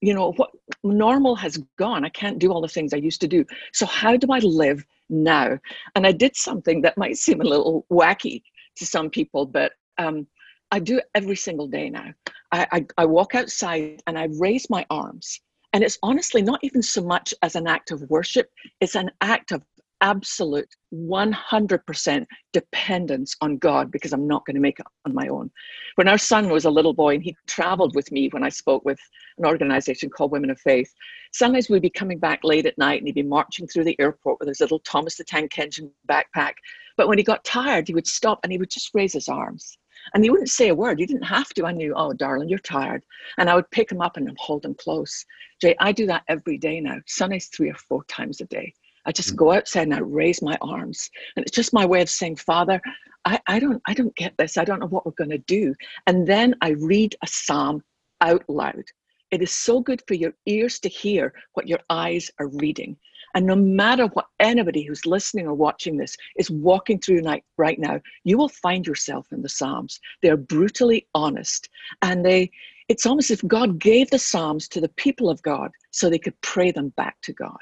You 0.00 0.14
know, 0.14 0.32
what 0.32 0.50
normal 0.84 1.34
has 1.36 1.58
gone. 1.78 2.04
I 2.04 2.10
can't 2.10 2.38
do 2.38 2.52
all 2.52 2.60
the 2.60 2.68
things 2.68 2.92
I 2.92 2.98
used 2.98 3.20
to 3.22 3.28
do. 3.28 3.44
So, 3.72 3.86
how 3.86 4.16
do 4.16 4.28
I 4.30 4.38
live 4.40 4.84
now? 5.08 5.58
And 5.94 6.06
I 6.06 6.12
did 6.12 6.36
something 6.36 6.82
that 6.82 6.98
might 6.98 7.16
seem 7.16 7.40
a 7.40 7.44
little 7.44 7.86
wacky 7.90 8.42
to 8.76 8.86
some 8.86 9.10
people, 9.10 9.46
but 9.46 9.72
um, 9.98 10.26
I 10.70 10.78
do 10.80 10.98
it 10.98 11.04
every 11.14 11.36
single 11.36 11.68
day 11.68 11.90
now. 11.90 12.12
I, 12.52 12.66
I, 12.72 12.86
I 12.98 13.04
walk 13.06 13.34
outside 13.34 14.02
and 14.06 14.18
I 14.18 14.28
raise 14.38 14.68
my 14.70 14.84
arms. 14.90 15.40
And 15.72 15.84
it's 15.84 15.98
honestly 16.02 16.42
not 16.42 16.60
even 16.62 16.82
so 16.82 17.02
much 17.02 17.34
as 17.42 17.54
an 17.54 17.66
act 17.66 17.90
of 17.90 18.02
worship, 18.08 18.50
it's 18.80 18.94
an 18.94 19.10
act 19.20 19.52
of 19.52 19.62
absolute 20.00 20.68
100% 20.94 22.26
dependence 22.52 23.36
on 23.40 23.58
God 23.58 23.90
because 23.90 24.12
I'm 24.12 24.26
not 24.26 24.44
going 24.46 24.54
to 24.54 24.60
make 24.60 24.78
it 24.80 24.86
on 25.06 25.14
my 25.14 25.28
own. 25.28 25.50
When 25.96 26.08
our 26.08 26.18
son 26.18 26.48
was 26.48 26.64
a 26.64 26.70
little 26.70 26.94
boy 26.94 27.14
and 27.14 27.22
he 27.22 27.36
traveled 27.46 27.94
with 27.94 28.10
me 28.12 28.28
when 28.28 28.44
I 28.44 28.48
spoke 28.48 28.84
with 28.84 28.98
an 29.38 29.46
organization 29.46 30.10
called 30.10 30.32
Women 30.32 30.50
of 30.50 30.60
Faith, 30.60 30.92
sometimes 31.32 31.68
we'd 31.68 31.82
be 31.82 31.90
coming 31.90 32.18
back 32.18 32.40
late 32.42 32.66
at 32.66 32.78
night 32.78 33.00
and 33.00 33.08
he'd 33.08 33.14
be 33.14 33.22
marching 33.22 33.66
through 33.66 33.84
the 33.84 33.98
airport 34.00 34.38
with 34.40 34.48
his 34.48 34.60
little 34.60 34.80
Thomas 34.80 35.16
the 35.16 35.24
Tank 35.24 35.58
Engine 35.58 35.90
backpack. 36.08 36.54
But 36.96 37.08
when 37.08 37.18
he 37.18 37.24
got 37.24 37.44
tired, 37.44 37.88
he 37.88 37.94
would 37.94 38.06
stop 38.06 38.40
and 38.42 38.52
he 38.52 38.58
would 38.58 38.70
just 38.70 38.90
raise 38.94 39.12
his 39.12 39.28
arms 39.28 39.78
and 40.14 40.24
he 40.24 40.30
wouldn't 40.30 40.50
say 40.50 40.68
a 40.68 40.74
word. 40.74 40.98
He 40.98 41.06
didn't 41.06 41.22
have 41.22 41.48
to. 41.50 41.66
I 41.66 41.72
knew, 41.72 41.94
oh, 41.96 42.12
darling, 42.12 42.48
you're 42.48 42.58
tired. 42.60 43.04
And 43.38 43.50
I 43.50 43.54
would 43.54 43.70
pick 43.70 43.90
him 43.90 44.00
up 44.00 44.16
and 44.16 44.30
hold 44.38 44.64
him 44.64 44.74
close. 44.74 45.24
Jay, 45.60 45.74
I 45.80 45.92
do 45.92 46.06
that 46.06 46.24
every 46.28 46.58
day 46.58 46.80
now, 46.80 46.98
Sundays 47.06 47.48
three 47.48 47.70
or 47.70 47.74
four 47.74 48.04
times 48.04 48.40
a 48.40 48.44
day. 48.46 48.72
I 49.06 49.12
just 49.12 49.34
mm. 49.34 49.36
go 49.36 49.52
outside 49.52 49.82
and 49.82 49.94
I 49.94 50.00
raise 50.00 50.42
my 50.42 50.58
arms. 50.60 51.08
And 51.36 51.44
it's 51.44 51.54
just 51.54 51.72
my 51.72 51.86
way 51.86 52.02
of 52.02 52.10
saying, 52.10 52.36
Father, 52.36 52.80
I, 53.24 53.40
I 53.46 53.58
don't 53.58 53.82
I 53.86 53.94
don't 53.94 54.14
get 54.16 54.34
this. 54.38 54.56
I 54.56 54.64
don't 54.64 54.80
know 54.80 54.86
what 54.86 55.06
we're 55.06 55.12
going 55.12 55.30
to 55.30 55.38
do. 55.38 55.74
And 56.06 56.26
then 56.26 56.54
I 56.60 56.70
read 56.70 57.16
a 57.22 57.26
psalm 57.26 57.82
out 58.20 58.44
loud. 58.48 58.84
It 59.30 59.42
is 59.42 59.50
so 59.50 59.80
good 59.80 60.02
for 60.06 60.14
your 60.14 60.32
ears 60.46 60.78
to 60.80 60.88
hear 60.88 61.32
what 61.54 61.68
your 61.68 61.80
eyes 61.90 62.30
are 62.38 62.48
reading. 62.48 62.96
And 63.34 63.44
no 63.44 63.56
matter 63.56 64.06
what 64.06 64.26
anybody 64.40 64.82
who's 64.82 65.04
listening 65.04 65.46
or 65.46 65.54
watching 65.54 65.96
this 65.96 66.16
is 66.36 66.50
walking 66.50 66.98
through 67.00 67.22
right 67.58 67.78
now, 67.78 68.00
you 68.24 68.38
will 68.38 68.48
find 68.48 68.86
yourself 68.86 69.26
in 69.32 69.42
the 69.42 69.48
Psalms. 69.48 70.00
They're 70.22 70.36
brutally 70.36 71.06
honest. 71.14 71.68
And 72.02 72.24
they 72.24 72.50
it's 72.88 73.04
almost 73.04 73.32
as 73.32 73.38
if 73.38 73.48
God 73.48 73.80
gave 73.80 74.10
the 74.10 74.18
Psalms 74.18 74.68
to 74.68 74.80
the 74.80 74.88
people 74.90 75.28
of 75.28 75.42
God 75.42 75.72
so 75.90 76.08
they 76.08 76.20
could 76.20 76.40
pray 76.40 76.70
them 76.70 76.90
back 76.90 77.16
to 77.22 77.32
God. 77.32 77.58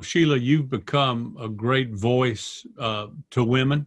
Sheila, 0.00 0.36
you've 0.36 0.68
become 0.68 1.36
a 1.40 1.48
great 1.48 1.90
voice 1.90 2.66
uh, 2.78 3.08
to 3.30 3.44
women, 3.44 3.86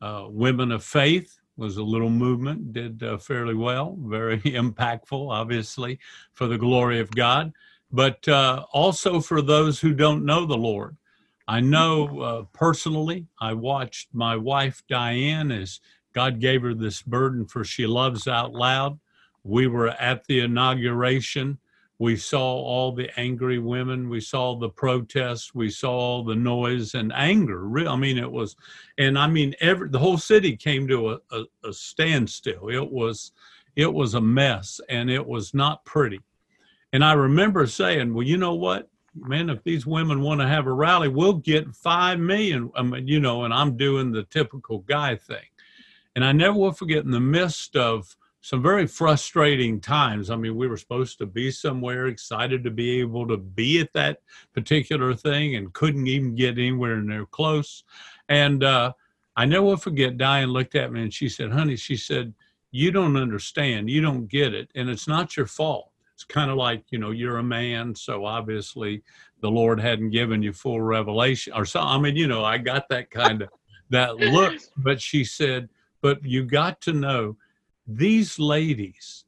uh, 0.00 0.26
women 0.28 0.72
of 0.72 0.84
faith 0.84 1.38
was 1.56 1.76
a 1.76 1.82
little 1.82 2.10
movement, 2.10 2.72
did 2.72 3.02
uh, 3.02 3.18
fairly 3.18 3.54
well, 3.54 3.96
very 4.00 4.38
impactful, 4.40 5.30
obviously, 5.30 5.98
for 6.32 6.46
the 6.46 6.58
glory 6.58 7.00
of 7.00 7.10
God 7.10 7.52
but 7.92 8.26
uh, 8.26 8.64
also 8.72 9.20
for 9.20 9.42
those 9.42 9.78
who 9.78 9.92
don't 9.92 10.24
know 10.24 10.46
the 10.46 10.56
Lord. 10.56 10.96
I 11.46 11.60
know 11.60 12.20
uh, 12.20 12.42
personally, 12.52 13.26
I 13.40 13.52
watched 13.52 14.08
my 14.14 14.36
wife 14.36 14.82
Diane 14.88 15.52
as 15.52 15.80
God 16.14 16.40
gave 16.40 16.62
her 16.62 16.74
this 16.74 17.02
burden 17.02 17.46
for 17.46 17.64
She 17.64 17.86
Loves 17.86 18.26
Out 18.26 18.52
Loud. 18.52 18.98
We 19.44 19.66
were 19.66 19.88
at 19.88 20.24
the 20.26 20.40
inauguration. 20.40 21.58
We 22.02 22.16
saw 22.16 22.42
all 22.42 22.90
the 22.90 23.08
angry 23.16 23.60
women. 23.60 24.08
We 24.08 24.20
saw 24.20 24.56
the 24.56 24.70
protests. 24.70 25.54
We 25.54 25.70
saw 25.70 25.92
all 25.92 26.24
the 26.24 26.34
noise 26.34 26.94
and 26.94 27.12
anger. 27.12 27.88
I 27.88 27.94
mean, 27.94 28.18
it 28.18 28.32
was, 28.32 28.56
and 28.98 29.16
I 29.16 29.28
mean, 29.28 29.54
every 29.60 29.88
the 29.88 30.00
whole 30.00 30.18
city 30.18 30.56
came 30.56 30.88
to 30.88 31.10
a, 31.10 31.18
a, 31.30 31.44
a 31.62 31.72
standstill. 31.72 32.70
It 32.70 32.90
was, 32.90 33.30
it 33.76 33.94
was 33.94 34.14
a 34.14 34.20
mess, 34.20 34.80
and 34.88 35.08
it 35.08 35.24
was 35.24 35.54
not 35.54 35.84
pretty. 35.84 36.18
And 36.92 37.04
I 37.04 37.12
remember 37.12 37.68
saying, 37.68 38.12
well, 38.12 38.26
you 38.26 38.36
know 38.36 38.54
what? 38.54 38.88
Man, 39.14 39.48
if 39.48 39.62
these 39.62 39.86
women 39.86 40.22
want 40.22 40.40
to 40.40 40.48
have 40.48 40.66
a 40.66 40.72
rally, 40.72 41.06
we'll 41.06 41.34
get 41.34 41.72
five 41.72 42.18
million. 42.18 42.72
I 42.74 42.82
mean, 42.82 43.06
you 43.06 43.20
know, 43.20 43.44
and 43.44 43.54
I'm 43.54 43.76
doing 43.76 44.10
the 44.10 44.24
typical 44.24 44.78
guy 44.78 45.14
thing. 45.14 45.46
And 46.16 46.24
I 46.24 46.32
never 46.32 46.58
will 46.58 46.72
forget 46.72 47.04
in 47.04 47.12
the 47.12 47.20
midst 47.20 47.76
of 47.76 48.16
some 48.42 48.62
very 48.62 48.86
frustrating 48.86 49.80
times. 49.80 50.28
I 50.28 50.36
mean, 50.36 50.56
we 50.56 50.66
were 50.66 50.76
supposed 50.76 51.16
to 51.18 51.26
be 51.26 51.50
somewhere, 51.50 52.08
excited 52.08 52.64
to 52.64 52.70
be 52.70 53.00
able 53.00 53.26
to 53.28 53.36
be 53.36 53.80
at 53.80 53.92
that 53.94 54.20
particular 54.52 55.14
thing, 55.14 55.56
and 55.56 55.72
couldn't 55.72 56.08
even 56.08 56.34
get 56.34 56.58
anywhere 56.58 57.00
near 57.00 57.24
close. 57.24 57.84
And 58.28 58.62
uh, 58.62 58.92
I 59.36 59.46
never 59.46 59.64
will 59.64 59.76
forget. 59.76 60.18
Diane 60.18 60.50
looked 60.50 60.74
at 60.74 60.92
me 60.92 61.02
and 61.02 61.14
she 61.14 61.28
said, 61.28 61.52
"Honey," 61.52 61.76
she 61.76 61.96
said, 61.96 62.34
"You 62.72 62.90
don't 62.90 63.16
understand. 63.16 63.88
You 63.88 64.02
don't 64.02 64.26
get 64.26 64.52
it, 64.52 64.70
and 64.74 64.90
it's 64.90 65.08
not 65.08 65.36
your 65.36 65.46
fault." 65.46 65.92
it's 66.14 66.24
kind 66.24 66.50
of 66.50 66.56
like 66.56 66.84
you 66.90 66.98
know 66.98 67.10
you're 67.10 67.38
a 67.38 67.42
man 67.42 67.94
so 67.94 68.24
obviously 68.24 69.02
the 69.40 69.50
lord 69.50 69.80
hadn't 69.80 70.10
given 70.10 70.42
you 70.42 70.52
full 70.52 70.80
revelation 70.80 71.52
or 71.54 71.64
so 71.64 71.80
i 71.80 71.98
mean 71.98 72.14
you 72.14 72.28
know 72.28 72.44
i 72.44 72.58
got 72.58 72.88
that 72.88 73.10
kind 73.10 73.42
of 73.42 73.48
that 73.90 74.16
look 74.16 74.54
but 74.76 75.00
she 75.00 75.24
said 75.24 75.68
but 76.00 76.22
you 76.24 76.44
got 76.44 76.80
to 76.80 76.92
know 76.92 77.36
these 77.86 78.38
ladies 78.38 79.24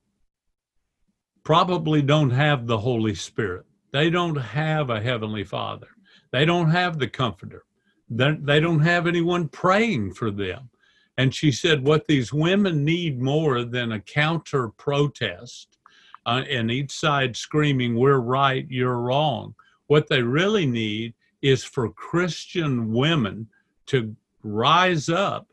probably 1.45 2.03
don't 2.03 2.31
have 2.31 2.67
the 2.67 2.79
holy 2.79 3.15
spirit. 3.15 3.67
They 3.93 4.11
don't 4.11 4.37
have 4.37 4.91
a 4.91 5.01
heavenly 5.01 5.45
father. 5.45 5.89
They 6.33 6.45
don't 6.45 6.71
have 6.71 6.99
the 6.99 7.09
comforter. 7.09 7.65
They, 8.11 8.61
don't 8.61 8.81
have 8.81 9.07
anyone 9.07 9.49
praying 9.49 10.15
for 10.15 10.31
them. 10.31 10.71
And 11.17 11.35
she 11.35 11.53
said 11.53 11.85
what 11.85 12.07
these 12.07 12.33
women 12.33 12.85
need 12.85 13.21
more 13.21 13.65
than 13.65 13.93
a 13.93 14.01
counter 14.01 14.69
protest 14.69 15.79
uh, 16.27 16.43
and 16.49 16.71
each 16.71 16.91
side 16.91 17.37
screaming, 17.37 17.97
We're 17.97 18.19
right, 18.19 18.67
you're 18.69 18.99
wrong. 18.99 19.55
What 19.87 20.09
they 20.09 20.23
really 20.23 20.67
need 20.67 21.15
is 21.43 21.63
for 21.63 21.91
Christian 21.91 22.93
women 22.93 23.49
to 23.87 24.17
rise 24.43 25.09
up 25.09 25.47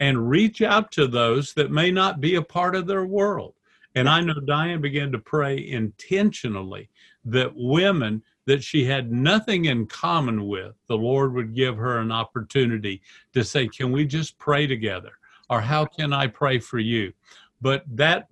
and 0.00 0.30
reach 0.30 0.62
out 0.62 0.92
to 0.92 1.06
those 1.06 1.52
that 1.54 1.70
may 1.70 1.90
not 1.90 2.20
be 2.20 2.36
a 2.36 2.42
part 2.42 2.74
of 2.74 2.86
their 2.86 3.04
world. 3.04 3.54
And 3.94 4.08
I 4.08 4.20
know 4.20 4.34
Diane 4.34 4.80
began 4.80 5.10
to 5.12 5.18
pray 5.18 5.68
intentionally 5.68 6.88
that 7.24 7.52
women 7.54 8.22
that 8.46 8.62
she 8.62 8.84
had 8.84 9.12
nothing 9.12 9.66
in 9.66 9.86
common 9.86 10.46
with, 10.46 10.74
the 10.86 10.96
Lord 10.96 11.34
would 11.34 11.54
give 11.54 11.76
her 11.76 11.98
an 11.98 12.12
opportunity 12.12 13.02
to 13.34 13.44
say, 13.44 13.68
Can 13.68 13.92
we 13.92 14.06
just 14.06 14.38
pray 14.38 14.66
together? 14.66 15.12
Or 15.50 15.60
how 15.60 15.84
can 15.84 16.12
I 16.12 16.28
pray 16.28 16.58
for 16.58 16.78
you? 16.78 17.12
But 17.60 17.84
that 17.96 18.28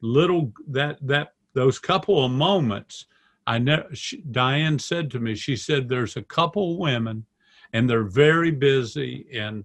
little, 0.00 0.52
that, 0.68 0.98
that, 1.06 1.34
those 1.54 1.78
couple 1.78 2.24
of 2.24 2.30
moments, 2.32 3.06
I 3.46 3.58
never, 3.58 3.88
Diane 4.30 4.78
said 4.78 5.10
to 5.12 5.20
me, 5.20 5.34
she 5.34 5.56
said, 5.56 5.88
There's 5.88 6.16
a 6.16 6.22
couple 6.22 6.78
women 6.78 7.24
and 7.72 7.88
they're 7.88 8.04
very 8.04 8.50
busy 8.50 9.26
and, 9.32 9.64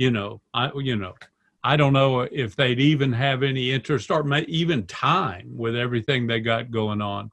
you 0.00 0.10
know, 0.10 0.40
I, 0.54 0.70
you 0.76 0.96
know, 0.96 1.14
I 1.62 1.76
don't 1.76 1.92
know 1.92 2.20
if 2.20 2.56
they'd 2.56 2.80
even 2.80 3.12
have 3.12 3.42
any 3.42 3.70
interest 3.70 4.10
or 4.10 4.26
even 4.48 4.86
time 4.86 5.50
with 5.54 5.76
everything 5.76 6.26
they 6.26 6.40
got 6.40 6.70
going 6.70 7.02
on. 7.02 7.30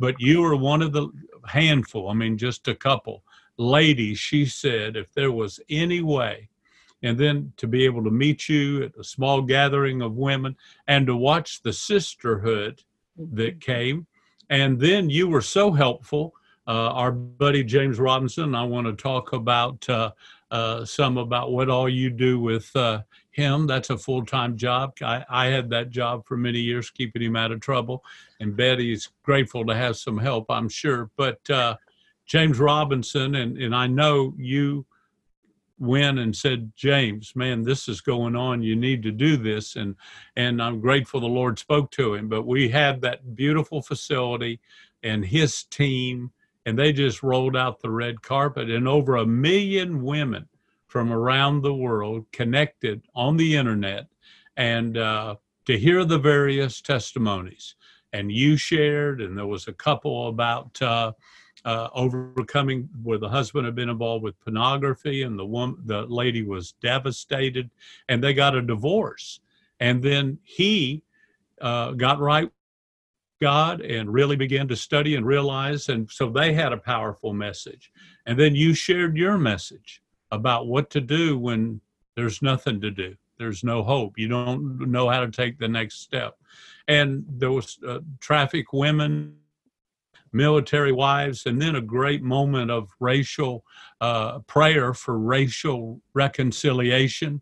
But 0.00 0.16
you 0.18 0.42
were 0.42 0.56
one 0.56 0.82
of 0.82 0.92
the 0.92 1.10
handful, 1.46 2.08
I 2.08 2.14
mean, 2.14 2.36
just 2.36 2.66
a 2.66 2.74
couple 2.74 3.22
ladies, 3.56 4.18
she 4.18 4.46
said, 4.46 4.96
if 4.96 5.12
there 5.12 5.30
was 5.30 5.60
any 5.70 6.02
way, 6.02 6.48
and 7.04 7.16
then 7.16 7.52
to 7.56 7.68
be 7.68 7.84
able 7.84 8.02
to 8.02 8.10
meet 8.10 8.48
you 8.48 8.82
at 8.82 8.98
a 8.98 9.04
small 9.04 9.40
gathering 9.40 10.02
of 10.02 10.16
women 10.16 10.56
and 10.88 11.06
to 11.06 11.14
watch 11.14 11.62
the 11.62 11.72
sisterhood 11.72 12.82
that 13.16 13.60
mm-hmm. 13.60 13.72
came. 13.72 14.06
And 14.50 14.80
then 14.80 15.08
you 15.08 15.28
were 15.28 15.42
so 15.42 15.70
helpful. 15.70 16.34
Uh, 16.66 16.90
our 16.90 17.12
buddy 17.12 17.62
James 17.62 18.00
Robison, 18.00 18.56
I 18.56 18.64
want 18.64 18.88
to 18.88 18.92
talk 18.92 19.32
about 19.32 19.88
uh, 19.88 20.10
uh, 20.50 20.84
some 20.84 21.18
about 21.18 21.52
what 21.52 21.68
all 21.68 21.88
you 21.88 22.10
do 22.10 22.40
with 22.40 22.74
uh, 22.74 23.02
him. 23.30 23.66
That's 23.66 23.90
a 23.90 23.98
full 23.98 24.24
time 24.24 24.56
job. 24.56 24.94
I, 25.02 25.24
I, 25.28 25.46
had 25.46 25.70
that 25.70 25.90
job 25.90 26.26
for 26.26 26.36
many 26.36 26.58
years, 26.58 26.90
keeping 26.90 27.22
him 27.22 27.36
out 27.36 27.52
of 27.52 27.60
trouble. 27.60 28.02
And 28.40 28.56
Betty's 28.56 29.10
grateful 29.22 29.66
to 29.66 29.74
have 29.74 29.96
some 29.96 30.18
help, 30.18 30.46
I'm 30.50 30.68
sure. 30.68 31.10
But 31.16 31.48
uh, 31.50 31.76
James 32.26 32.58
Robison, 32.58 33.34
and, 33.34 33.58
and 33.58 33.74
I 33.74 33.86
know 33.86 34.34
you 34.38 34.86
went 35.78 36.18
and 36.18 36.34
said, 36.34 36.72
James, 36.76 37.36
man, 37.36 37.62
this 37.62 37.88
is 37.88 38.00
going 38.00 38.34
on. 38.34 38.62
You 38.62 38.74
need 38.74 39.02
to 39.04 39.12
do 39.12 39.36
this. 39.36 39.76
And, 39.76 39.94
and 40.34 40.62
I'm 40.62 40.80
grateful 40.80 41.20
the 41.20 41.26
Lord 41.26 41.58
spoke 41.58 41.90
to 41.92 42.14
him. 42.14 42.28
But 42.28 42.46
we 42.46 42.68
had 42.68 43.00
that 43.02 43.36
beautiful 43.36 43.82
facility 43.82 44.60
and 45.02 45.24
his 45.24 45.62
team 45.64 46.32
and 46.68 46.78
they 46.78 46.92
just 46.92 47.22
rolled 47.22 47.56
out 47.56 47.80
the 47.80 47.90
red 47.90 48.20
carpet 48.20 48.68
and 48.68 48.86
over 48.86 49.16
a 49.16 49.24
million 49.24 50.02
women 50.02 50.46
from 50.86 51.10
around 51.10 51.62
the 51.62 51.72
world 51.72 52.26
connected 52.30 53.00
on 53.14 53.38
the 53.38 53.56
internet 53.56 54.06
and 54.58 54.98
uh, 54.98 55.34
to 55.64 55.78
hear 55.78 56.04
the 56.04 56.18
various 56.18 56.82
testimonies. 56.82 57.74
And 58.12 58.30
you 58.30 58.58
shared 58.58 59.22
and 59.22 59.36
there 59.36 59.46
was 59.46 59.66
a 59.66 59.72
couple 59.72 60.28
about 60.28 60.80
uh, 60.82 61.12
uh, 61.64 61.88
overcoming 61.94 62.86
where 63.02 63.16
the 63.16 63.30
husband 63.30 63.64
had 63.64 63.74
been 63.74 63.88
involved 63.88 64.22
with 64.22 64.38
pornography 64.40 65.22
and 65.22 65.38
the 65.38 65.46
woman 65.46 65.78
the 65.86 66.02
lady 66.02 66.42
was 66.42 66.72
devastated 66.82 67.70
and 68.10 68.22
they 68.22 68.34
got 68.34 68.54
a 68.54 68.60
divorce. 68.60 69.40
And 69.80 70.02
then 70.02 70.38
he 70.42 71.02
uh, 71.62 71.92
got 71.92 72.20
right 72.20 72.50
God 73.40 73.80
and 73.80 74.12
really 74.12 74.36
began 74.36 74.68
to 74.68 74.76
study 74.76 75.14
and 75.14 75.26
realize. 75.26 75.88
And 75.88 76.10
so 76.10 76.28
they 76.28 76.52
had 76.52 76.72
a 76.72 76.78
powerful 76.78 77.32
message. 77.32 77.92
And 78.26 78.38
then 78.38 78.54
you 78.54 78.74
shared 78.74 79.16
your 79.16 79.38
message 79.38 80.02
about 80.30 80.66
what 80.66 80.90
to 80.90 81.00
do 81.00 81.38
when 81.38 81.80
there's 82.16 82.42
nothing 82.42 82.80
to 82.80 82.90
do. 82.90 83.16
There's 83.38 83.62
no 83.62 83.82
hope. 83.82 84.18
You 84.18 84.28
don't 84.28 84.90
know 84.90 85.08
how 85.08 85.20
to 85.20 85.30
take 85.30 85.58
the 85.58 85.68
next 85.68 86.00
step. 86.00 86.36
And 86.88 87.24
there 87.28 87.52
was 87.52 87.78
uh, 87.86 88.00
traffic 88.18 88.72
women, 88.72 89.36
military 90.32 90.92
wives, 90.92 91.46
and 91.46 91.62
then 91.62 91.76
a 91.76 91.80
great 91.80 92.22
moment 92.22 92.70
of 92.70 92.90
racial 92.98 93.64
uh, 94.00 94.40
prayer 94.40 94.92
for 94.92 95.18
racial 95.18 96.00
reconciliation. 96.14 97.40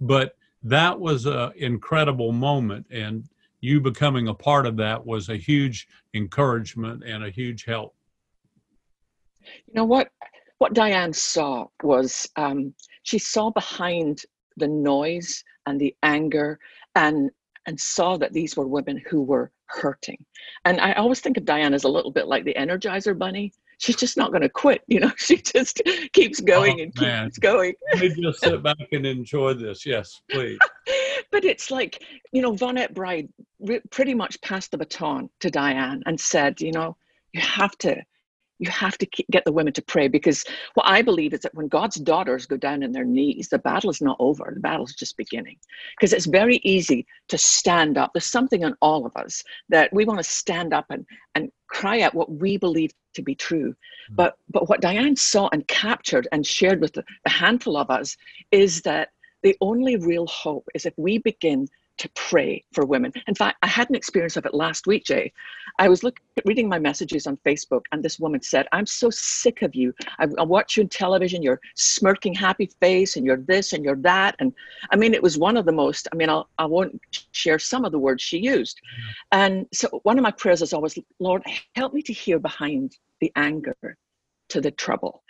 But 0.00 0.36
that 0.62 0.98
was 0.98 1.26
an 1.26 1.52
incredible 1.56 2.32
moment. 2.32 2.86
And 2.90 3.28
you 3.64 3.80
becoming 3.80 4.28
a 4.28 4.34
part 4.34 4.66
of 4.66 4.76
that 4.76 5.04
was 5.04 5.30
a 5.30 5.36
huge 5.36 5.88
encouragement 6.12 7.02
and 7.04 7.24
a 7.24 7.30
huge 7.30 7.64
help. 7.64 7.94
You 9.40 9.74
know 9.74 9.84
what? 9.84 10.08
What 10.58 10.74
Diane 10.74 11.12
saw 11.12 11.66
was 11.82 12.28
um, 12.36 12.74
she 13.02 13.18
saw 13.18 13.50
behind 13.50 14.22
the 14.58 14.68
noise 14.68 15.42
and 15.66 15.80
the 15.80 15.96
anger 16.02 16.58
and 16.94 17.30
and 17.66 17.80
saw 17.80 18.18
that 18.18 18.34
these 18.34 18.56
were 18.56 18.66
women 18.66 19.02
who 19.08 19.22
were 19.22 19.50
hurting. 19.66 20.22
And 20.66 20.78
I 20.80 20.92
always 20.92 21.20
think 21.20 21.38
of 21.38 21.46
Diane 21.46 21.72
as 21.72 21.84
a 21.84 21.88
little 21.88 22.12
bit 22.12 22.28
like 22.28 22.44
the 22.44 22.54
Energizer 22.54 23.18
Bunny 23.18 23.54
she's 23.78 23.96
just 23.96 24.16
not 24.16 24.30
going 24.30 24.42
to 24.42 24.48
quit. 24.48 24.82
You 24.86 25.00
know, 25.00 25.12
she 25.16 25.36
just 25.36 25.82
keeps 26.12 26.40
going 26.40 26.80
oh, 26.80 26.82
and 26.84 27.00
man. 27.00 27.26
keeps 27.26 27.38
going. 27.38 27.74
Let 27.92 28.02
me 28.02 28.22
just 28.22 28.40
sit 28.40 28.62
back 28.62 28.76
and 28.92 29.06
enjoy 29.06 29.54
this. 29.54 29.84
Yes, 29.84 30.22
please. 30.30 30.58
but 31.34 31.44
it's 31.44 31.68
like, 31.68 32.00
you 32.30 32.40
know, 32.40 32.52
Vonette 32.52 32.94
Bright 32.94 33.28
re- 33.58 33.80
pretty 33.90 34.14
much 34.14 34.40
passed 34.40 34.70
the 34.70 34.78
baton 34.78 35.28
to 35.40 35.50
Diane 35.50 36.00
and 36.06 36.18
said, 36.18 36.60
you 36.60 36.70
know, 36.70 36.96
you 37.32 37.40
have 37.40 37.76
to 37.78 38.00
you 38.60 38.70
have 38.70 38.96
to 38.98 39.06
get 39.32 39.44
the 39.44 39.50
women 39.50 39.72
to 39.72 39.82
pray 39.82 40.06
because 40.06 40.44
what 40.74 40.86
I 40.86 41.02
believe 41.02 41.34
is 41.34 41.40
that 41.40 41.56
when 41.56 41.66
God's 41.66 41.96
daughters 41.96 42.46
go 42.46 42.56
down 42.56 42.84
on 42.84 42.92
their 42.92 43.04
knees, 43.04 43.48
the 43.48 43.58
battle 43.58 43.90
is 43.90 44.00
not 44.00 44.16
over. 44.20 44.52
The 44.54 44.60
battle 44.60 44.86
is 44.86 44.94
just 44.94 45.16
beginning. 45.16 45.56
Because 45.98 46.12
it's 46.12 46.26
very 46.26 46.58
easy 46.58 47.04
to 47.30 47.36
stand 47.36 47.98
up. 47.98 48.12
There's 48.14 48.26
something 48.26 48.62
in 48.62 48.76
all 48.80 49.06
of 49.06 49.16
us 49.16 49.42
that 49.70 49.92
we 49.92 50.04
want 50.04 50.20
to 50.20 50.24
stand 50.24 50.72
up 50.72 50.86
and, 50.90 51.04
and 51.34 51.50
cry 51.66 52.02
out 52.02 52.14
what 52.14 52.30
we 52.30 52.56
believe 52.56 52.92
to 53.14 53.22
be 53.22 53.34
true. 53.34 53.70
Mm-hmm. 53.70 54.14
But 54.14 54.36
but 54.48 54.68
what 54.68 54.80
Diane 54.80 55.16
saw 55.16 55.48
and 55.52 55.66
captured 55.66 56.28
and 56.30 56.46
shared 56.46 56.80
with 56.80 56.92
the, 56.92 57.04
the 57.24 57.30
handful 57.30 57.76
of 57.76 57.90
us 57.90 58.16
is 58.52 58.82
that 58.82 59.08
the 59.44 59.56
only 59.60 59.96
real 59.96 60.26
hope 60.26 60.66
is 60.74 60.86
if 60.86 60.94
we 60.96 61.18
begin 61.18 61.68
to 61.96 62.08
pray 62.16 62.64
for 62.72 62.84
women. 62.84 63.12
In 63.28 63.36
fact, 63.36 63.58
I 63.62 63.68
had 63.68 63.88
an 63.88 63.94
experience 63.94 64.36
of 64.36 64.46
it 64.46 64.54
last 64.54 64.86
week, 64.88 65.04
Jay. 65.04 65.32
I 65.78 65.88
was 65.88 66.02
looking, 66.02 66.24
reading 66.44 66.68
my 66.68 66.78
messages 66.78 67.28
on 67.28 67.38
Facebook, 67.46 67.82
and 67.92 68.02
this 68.02 68.18
woman 68.18 68.42
said, 68.42 68.66
I'm 68.72 68.86
so 68.86 69.10
sick 69.10 69.62
of 69.62 69.76
you. 69.76 69.94
I, 70.18 70.26
I 70.38 70.42
watch 70.42 70.76
you 70.76 70.82
on 70.82 70.88
television, 70.88 71.40
your 71.40 71.60
smirking 71.76 72.34
happy 72.34 72.68
face, 72.80 73.14
and 73.14 73.24
you're 73.24 73.36
this 73.36 73.74
and 73.74 73.84
you're 73.84 73.96
that. 73.96 74.34
And 74.40 74.52
I 74.90 74.96
mean, 74.96 75.14
it 75.14 75.22
was 75.22 75.38
one 75.38 75.56
of 75.56 75.66
the 75.66 75.72
most, 75.72 76.08
I 76.12 76.16
mean, 76.16 76.30
I'll, 76.30 76.48
I 76.58 76.64
won't 76.64 77.00
share 77.30 77.60
some 77.60 77.84
of 77.84 77.92
the 77.92 77.98
words 77.98 78.24
she 78.24 78.38
used. 78.38 78.80
And 79.30 79.66
so 79.72 80.00
one 80.02 80.18
of 80.18 80.22
my 80.22 80.32
prayers 80.32 80.62
is 80.62 80.72
always, 80.72 80.98
Lord, 81.20 81.44
help 81.76 81.94
me 81.94 82.02
to 82.02 82.12
hear 82.12 82.40
behind 82.40 82.96
the 83.20 83.30
anger 83.36 83.96
to 84.48 84.60
the 84.60 84.72
trouble. 84.72 85.22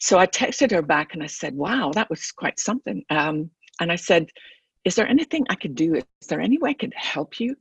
So 0.00 0.18
I 0.18 0.26
texted 0.26 0.70
her 0.72 0.82
back 0.82 1.14
and 1.14 1.22
I 1.22 1.26
said, 1.26 1.54
wow, 1.54 1.92
that 1.94 2.10
was 2.10 2.32
quite 2.32 2.58
something. 2.58 3.04
Um, 3.10 3.50
and 3.80 3.92
I 3.92 3.96
said, 3.96 4.30
is 4.84 4.94
there 4.94 5.06
anything 5.06 5.44
I 5.48 5.54
could 5.54 5.74
do? 5.74 5.94
Is 5.94 6.04
there 6.28 6.40
any 6.40 6.58
way 6.58 6.70
I 6.70 6.74
could 6.74 6.94
help 6.94 7.40
you? 7.40 7.56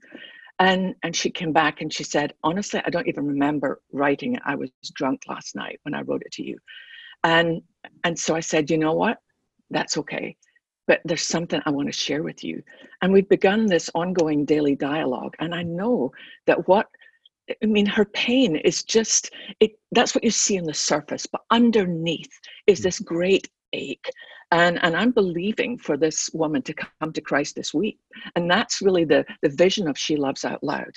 And 0.60 0.96
and 1.04 1.16
she 1.16 1.30
came 1.30 1.54
back 1.54 1.82
and 1.82 1.94
she 1.94 2.04
said, 2.04 2.34
honestly, 2.44 2.82
I 2.84 2.90
don't 2.90 3.08
even 3.08 3.26
remember 3.28 3.82
writing 3.92 4.36
it. 4.36 4.42
I 4.46 4.56
was 4.56 4.72
drunk 4.94 5.22
last 5.28 5.56
night 5.56 5.80
when 5.84 5.94
I 5.94 6.02
wrote 6.02 6.24
it 6.26 6.32
to 6.34 6.44
you. 6.44 6.58
And 7.24 7.62
and 8.04 8.18
so 8.18 8.36
I 8.36 8.40
said, 8.40 8.70
you 8.70 8.78
know 8.78 8.94
what? 8.94 9.18
That's 9.70 9.98
okay. 9.98 10.36
But 10.88 11.02
there's 11.04 11.28
something 11.28 11.62
I 11.66 11.72
want 11.72 11.90
to 11.90 11.92
share 11.92 12.24
with 12.24 12.44
you. 12.44 12.64
And 13.02 13.12
we've 13.12 13.28
begun 13.28 13.66
this 13.66 13.90
ongoing 13.94 14.46
daily 14.46 14.76
dialogue. 14.76 15.36
And 15.40 15.54
I 15.54 15.64
know 15.64 16.12
that 16.46 16.68
what 16.68 16.88
I 17.62 17.66
mean, 17.66 17.86
her 17.86 18.06
pain 18.06 18.56
is 18.58 18.84
just 18.84 19.32
it 19.60 19.80
that's 19.92 20.16
what 20.16 20.24
you 20.24 20.32
see 20.32 20.58
on 20.58 20.66
the 20.66 20.74
surface, 20.74 21.26
but 21.26 21.42
underneath 21.52 22.40
is 22.66 22.80
hmm. 22.80 22.84
this 22.84 23.00
great 23.00 23.50
ache 23.74 24.10
and 24.52 24.82
and 24.84 24.96
i'm 24.96 25.12
believing 25.12 25.78
for 25.78 25.98
this 25.98 26.30
woman 26.34 26.62
to 26.62 26.74
come 26.74 27.12
to 27.12 27.22
christ 27.22 27.56
this 27.56 27.74
week. 27.74 28.00
And 28.36 28.50
that's 28.50 28.82
really 28.82 29.06
the 29.06 29.26
the 29.42 29.50
vision 29.50 29.88
of 29.88 29.98
she 29.98 30.16
loves 30.16 30.46
out 30.46 30.64
loud 30.64 30.92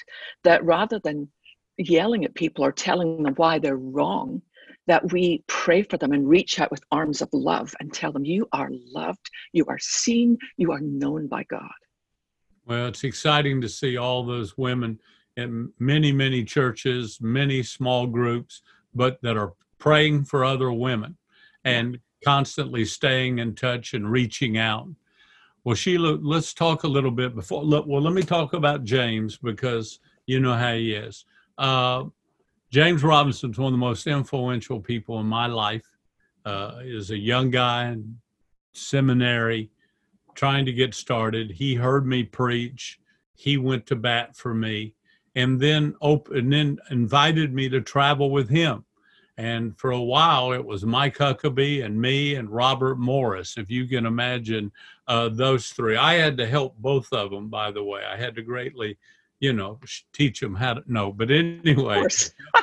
that 0.45 0.65
rather 0.65 1.01
than 1.03 1.29
yelling 1.77 2.25
at 2.25 2.35
people 2.35 2.65
or 2.65 2.73
telling 2.73 3.23
them 3.23 3.35
why 3.35 3.59
they're 3.59 3.77
wrong 3.77 4.43
that 4.87 5.13
we 5.13 5.43
pray 5.47 5.83
for 5.83 5.97
them 5.97 6.13
and 6.13 6.29
reach 6.29 6.59
out 6.59 6.71
with 6.71 6.83
arms 6.91 7.23
of 7.23 7.29
love 7.33 7.75
and 7.81 7.93
tell 7.93 8.13
them 8.13 8.25
you 8.25 8.47
are 8.53 8.71
loved 8.93 9.31
you 9.53 9.65
are 9.69 9.79
seen 9.81 10.37
you 10.57 10.73
are 10.73 10.81
known 10.81 11.27
by 11.27 11.45
god. 11.45 11.71
Well 12.67 12.87
it's 12.87 13.05
exciting 13.05 13.61
to 13.63 13.69
see 13.69 13.97
all 13.97 14.25
those 14.25 14.57
women 14.57 15.01
in 15.37 15.73
many 15.79 16.13
many 16.13 16.45
churches 16.45 17.19
many 17.21 17.63
small 17.63 18.07
groups 18.07 18.63
but 18.95 19.21
that 19.23 19.37
are 19.37 19.55
praying 19.79 20.25
for 20.25 20.45
other 20.45 20.71
women. 20.71 21.17
And 21.65 21.99
constantly 22.25 22.85
staying 22.85 23.39
in 23.39 23.55
touch 23.55 23.95
and 23.95 24.11
reaching 24.11 24.59
out. 24.59 24.89
Well, 25.65 25.75
Sheila, 25.75 26.19
let's 26.23 26.55
talk 26.55 26.85
a 26.85 26.89
little 26.89 27.11
bit 27.11 27.35
before. 27.35 27.63
Look, 27.65 27.87
well, 27.87 28.01
let 28.01 28.15
me 28.15 28.23
talk 28.23 28.55
about 28.55 28.85
James 28.85 29.37
because 29.37 30.01
you 30.27 30.41
know 30.41 30.55
how 30.55 30.75
he 30.75 30.95
is. 30.95 31.25
Uh, 31.59 32.05
James 32.71 33.03
Robison's 33.03 33.59
one 33.59 33.67
of 33.67 33.73
the 33.73 33.79
most 33.79 34.07
influential 34.07 34.81
people 34.81 35.21
in 35.21 35.27
my 35.27 35.47
life. 35.47 35.85
uh, 36.45 36.77
is 36.83 37.11
a 37.11 37.19
young 37.19 37.51
guy 37.51 37.89
in 37.89 38.19
seminary 38.73 39.71
trying 40.35 40.65
to 40.65 40.73
get 40.73 40.95
started. 40.95 41.51
He 41.51 41.75
heard 41.75 42.07
me 42.07 42.23
preach. 42.23 42.99
He 43.35 43.57
went 43.57 43.87
to 43.87 43.97
bat 43.97 44.37
for 44.37 44.55
me, 44.55 44.95
and 45.35 45.61
then 45.61 45.95
open, 46.01 46.37
and 46.37 46.53
then 46.53 46.79
invited 46.91 47.53
me 47.53 47.69
to 47.69 47.81
travel 47.81 48.31
with 48.31 48.49
him. 48.49 48.85
And 49.41 49.79
for 49.79 49.93
a 49.93 50.03
while, 50.03 50.53
it 50.53 50.63
was 50.63 50.85
Mike 50.85 51.17
Huckabee 51.17 51.83
and 51.83 51.99
me 51.99 52.35
and 52.35 52.51
Robert 52.51 52.99
Morris, 52.99 53.57
if 53.57 53.71
you 53.71 53.87
can 53.87 54.05
imagine 54.05 54.71
uh, 55.09 55.31
those 55.31 55.71
three. 55.71 55.97
I 55.97 56.17
had 56.17 56.37
to 56.37 56.47
help 56.47 56.77
both 56.77 57.11
of 57.15 57.31
them, 57.31 57.49
by 57.49 57.71
the 57.71 57.83
way. 57.83 58.03
I 58.05 58.19
had 58.19 58.35
to 58.35 58.43
greatly, 58.43 58.99
you 59.39 59.55
know, 59.55 59.81
teach 60.13 60.41
them 60.41 60.55
how 60.55 60.75
to 60.75 60.83
know. 60.93 61.11
But 61.11 61.31
anyway, 61.31 62.05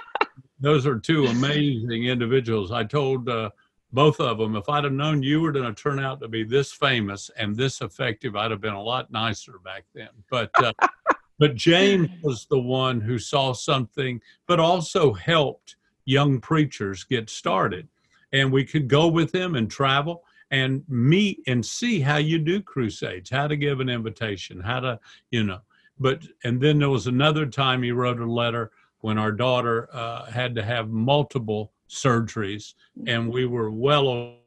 those 0.60 0.86
are 0.86 1.00
two 1.00 1.26
amazing 1.26 2.06
individuals. 2.06 2.72
I 2.72 2.84
told 2.84 3.28
uh, 3.28 3.50
both 3.92 4.20
of 4.20 4.38
them, 4.38 4.56
if 4.56 4.70
I'd 4.70 4.84
have 4.84 4.94
known 4.94 5.24
you 5.24 5.42
were 5.42 5.52
going 5.52 5.74
to 5.74 5.82
turn 5.82 6.00
out 6.00 6.22
to 6.22 6.28
be 6.28 6.44
this 6.44 6.72
famous 6.72 7.32
and 7.38 7.56
this 7.56 7.82
effective, 7.82 8.36
I'd 8.36 8.52
have 8.52 8.62
been 8.62 8.76
a 8.76 8.84
lot 8.84 9.10
nicer 9.10 9.54
back 9.66 9.86
then. 9.96 10.10
But 10.30 10.52
uh, 10.64 10.74
but 11.40 11.56
James 11.56 12.10
was 12.22 12.46
the 12.46 12.60
one 12.60 13.02
who 13.02 13.18
saw 13.18 13.54
something, 13.54 14.22
but 14.46 14.60
also 14.60 15.12
helped 15.12 15.77
young 16.08 16.40
preachers 16.40 17.04
get 17.04 17.30
started. 17.30 17.88
And 18.32 18.52
we 18.52 18.66
could 18.66 18.88
go 18.88 19.08
with 19.08 19.32
them 19.32 19.56
and 19.56 19.70
travel 19.70 20.24
and 20.50 20.84
meet 20.88 21.42
and 21.46 21.64
see 21.64 22.00
how 22.00 22.18
you 22.18 22.40
do 22.40 22.62
crusades, 22.62 23.30
how 23.30 23.48
to 23.48 23.56
give 23.56 23.80
an 23.80 23.90
invitation, 23.90 24.60
how 24.60 24.80
to, 24.80 25.00
you 25.30 25.44
know. 25.44 25.60
But, 26.00 26.24
and 26.44 26.62
then 26.62 26.80
there 26.80 26.90
was 26.90 27.08
another 27.08 27.46
time 27.46 27.84
he 27.84 27.92
wrote 27.92 28.20
a 28.20 28.26
letter 28.26 28.72
when 29.00 29.18
our 29.18 29.32
daughter 29.32 29.90
uh, 29.94 30.26
had 30.26 30.56
to 30.56 30.64
have 30.64 30.90
multiple 30.90 31.74
surgeries 31.90 32.74
and 33.06 33.32
we 33.32 33.46
were 33.46 33.72
well 33.72 34.08
over 34.08 34.38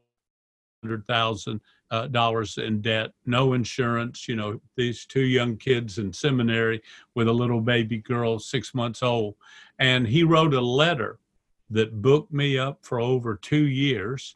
hundred 0.83 1.05
thousand 1.05 1.61
uh, 1.91 2.07
dollars 2.07 2.57
in 2.57 2.81
debt, 2.81 3.11
no 3.25 3.53
insurance. 3.53 4.27
You 4.27 4.35
know, 4.35 4.61
these 4.75 5.05
two 5.05 5.25
young 5.25 5.57
kids 5.57 5.97
in 5.97 6.11
seminary 6.13 6.81
with 7.15 7.27
a 7.27 7.33
little 7.33 7.61
baby 7.61 7.97
girl, 7.97 8.39
six 8.39 8.73
months 8.73 9.03
old, 9.03 9.35
and 9.79 10.07
he 10.07 10.23
wrote 10.23 10.53
a 10.53 10.61
letter 10.61 11.19
that 11.71 12.01
booked 12.01 12.31
me 12.31 12.57
up 12.57 12.79
for 12.81 12.99
over 12.99 13.35
two 13.35 13.65
years 13.67 14.35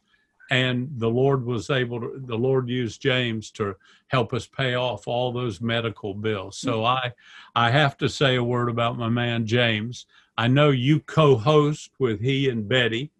and 0.50 0.88
the 0.98 1.08
lord 1.08 1.44
was 1.44 1.70
able 1.70 2.00
to 2.00 2.22
the 2.26 2.36
lord 2.36 2.68
used 2.68 3.02
james 3.02 3.50
to 3.50 3.74
help 4.08 4.32
us 4.32 4.46
pay 4.46 4.74
off 4.74 5.08
all 5.08 5.32
those 5.32 5.60
medical 5.60 6.14
bills. 6.14 6.58
So 6.58 6.78
mm-hmm. 6.78 7.08
i 7.56 7.66
i 7.66 7.70
have 7.70 7.96
to 7.98 8.08
say 8.08 8.36
a 8.36 8.44
word 8.44 8.68
about 8.68 8.98
my 8.98 9.08
man 9.08 9.46
james. 9.46 10.06
I 10.38 10.48
know 10.48 10.68
you 10.70 11.00
co-host 11.00 11.92
with 11.98 12.20
he 12.20 12.50
and 12.50 12.68
betty 12.68 13.10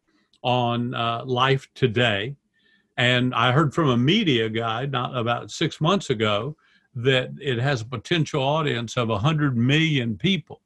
on 0.42 0.94
uh, 0.94 1.24
life 1.24 1.68
today 1.74 2.37
and 2.98 3.35
i 3.35 3.50
heard 3.50 3.74
from 3.74 3.88
a 3.88 3.96
media 3.96 4.48
guy 4.48 4.87
not 4.87 5.16
about 5.16 5.50
six 5.50 5.81
months 5.81 6.11
ago 6.11 6.57
that 6.94 7.31
it 7.40 7.59
has 7.59 7.81
a 7.81 7.87
potential 7.87 8.42
audience 8.42 8.96
of 8.96 9.09
100 9.09 9.57
million 9.57 10.16
people 10.16 10.61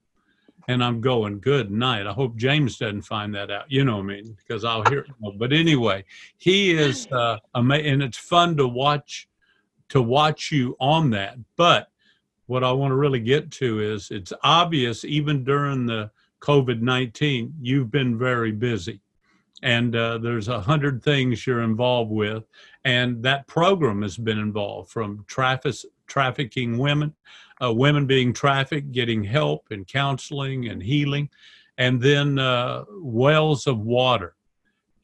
and 0.70 0.85
I'm 0.85 1.00
going, 1.00 1.40
good 1.40 1.72
night. 1.72 2.06
I 2.06 2.12
hope 2.12 2.37
James 2.37 2.78
doesn't 2.78 3.02
find 3.02 3.35
that 3.35 3.50
out. 3.50 3.64
You 3.68 3.85
know 3.85 3.96
what 3.96 4.04
I 4.04 4.06
mean? 4.06 4.37
Because 4.38 4.64
I'll 4.64 4.85
hear. 4.85 5.04
but 5.37 5.52
anyway, 5.52 6.04
he 6.38 6.70
is 6.70 7.09
uh, 7.11 7.38
amazing, 7.54 7.87
and 7.87 8.02
it's 8.04 8.16
fun 8.16 8.56
to 8.56 8.68
watch 8.68 9.28
to 9.88 10.00
watch 10.00 10.52
you 10.52 10.76
on 10.78 11.11
that. 11.11 11.37
But 11.56 11.90
what 12.46 12.62
I 12.62 12.70
want 12.70 12.92
to 12.92 12.96
really 12.96 13.18
get 13.18 13.50
to 13.52 13.80
is 13.80 14.12
it's 14.12 14.33
obvious 14.44 15.04
even 15.04 15.42
during 15.42 15.87
the 15.87 16.09
COVID 16.40 16.80
nineteen, 16.80 17.52
you've 17.61 17.90
been 17.90 18.16
very 18.16 18.52
busy, 18.52 19.00
and 19.64 19.96
uh, 19.96 20.18
there's 20.18 20.46
a 20.46 20.61
hundred 20.61 21.02
things 21.02 21.48
you're 21.48 21.62
involved 21.62 22.12
with, 22.12 22.44
and 22.85 23.20
that 23.24 23.48
program 23.48 24.02
has 24.02 24.16
been 24.16 24.38
involved 24.38 24.92
from 24.92 25.24
traffic 25.26 25.74
trafficking 26.06 26.78
women 26.78 27.12
uh, 27.62 27.73
women 27.73 28.07
being 28.07 28.33
trafficked, 28.33 28.92
getting 28.92 29.23
help 29.25 29.66
and 29.70 29.87
counseling 29.87 30.68
and 30.68 30.83
healing, 30.83 31.29
and 31.79 32.01
then 32.01 32.38
uh, 32.38 32.85
wells 32.90 33.66
of 33.66 33.81
water. 33.81 34.35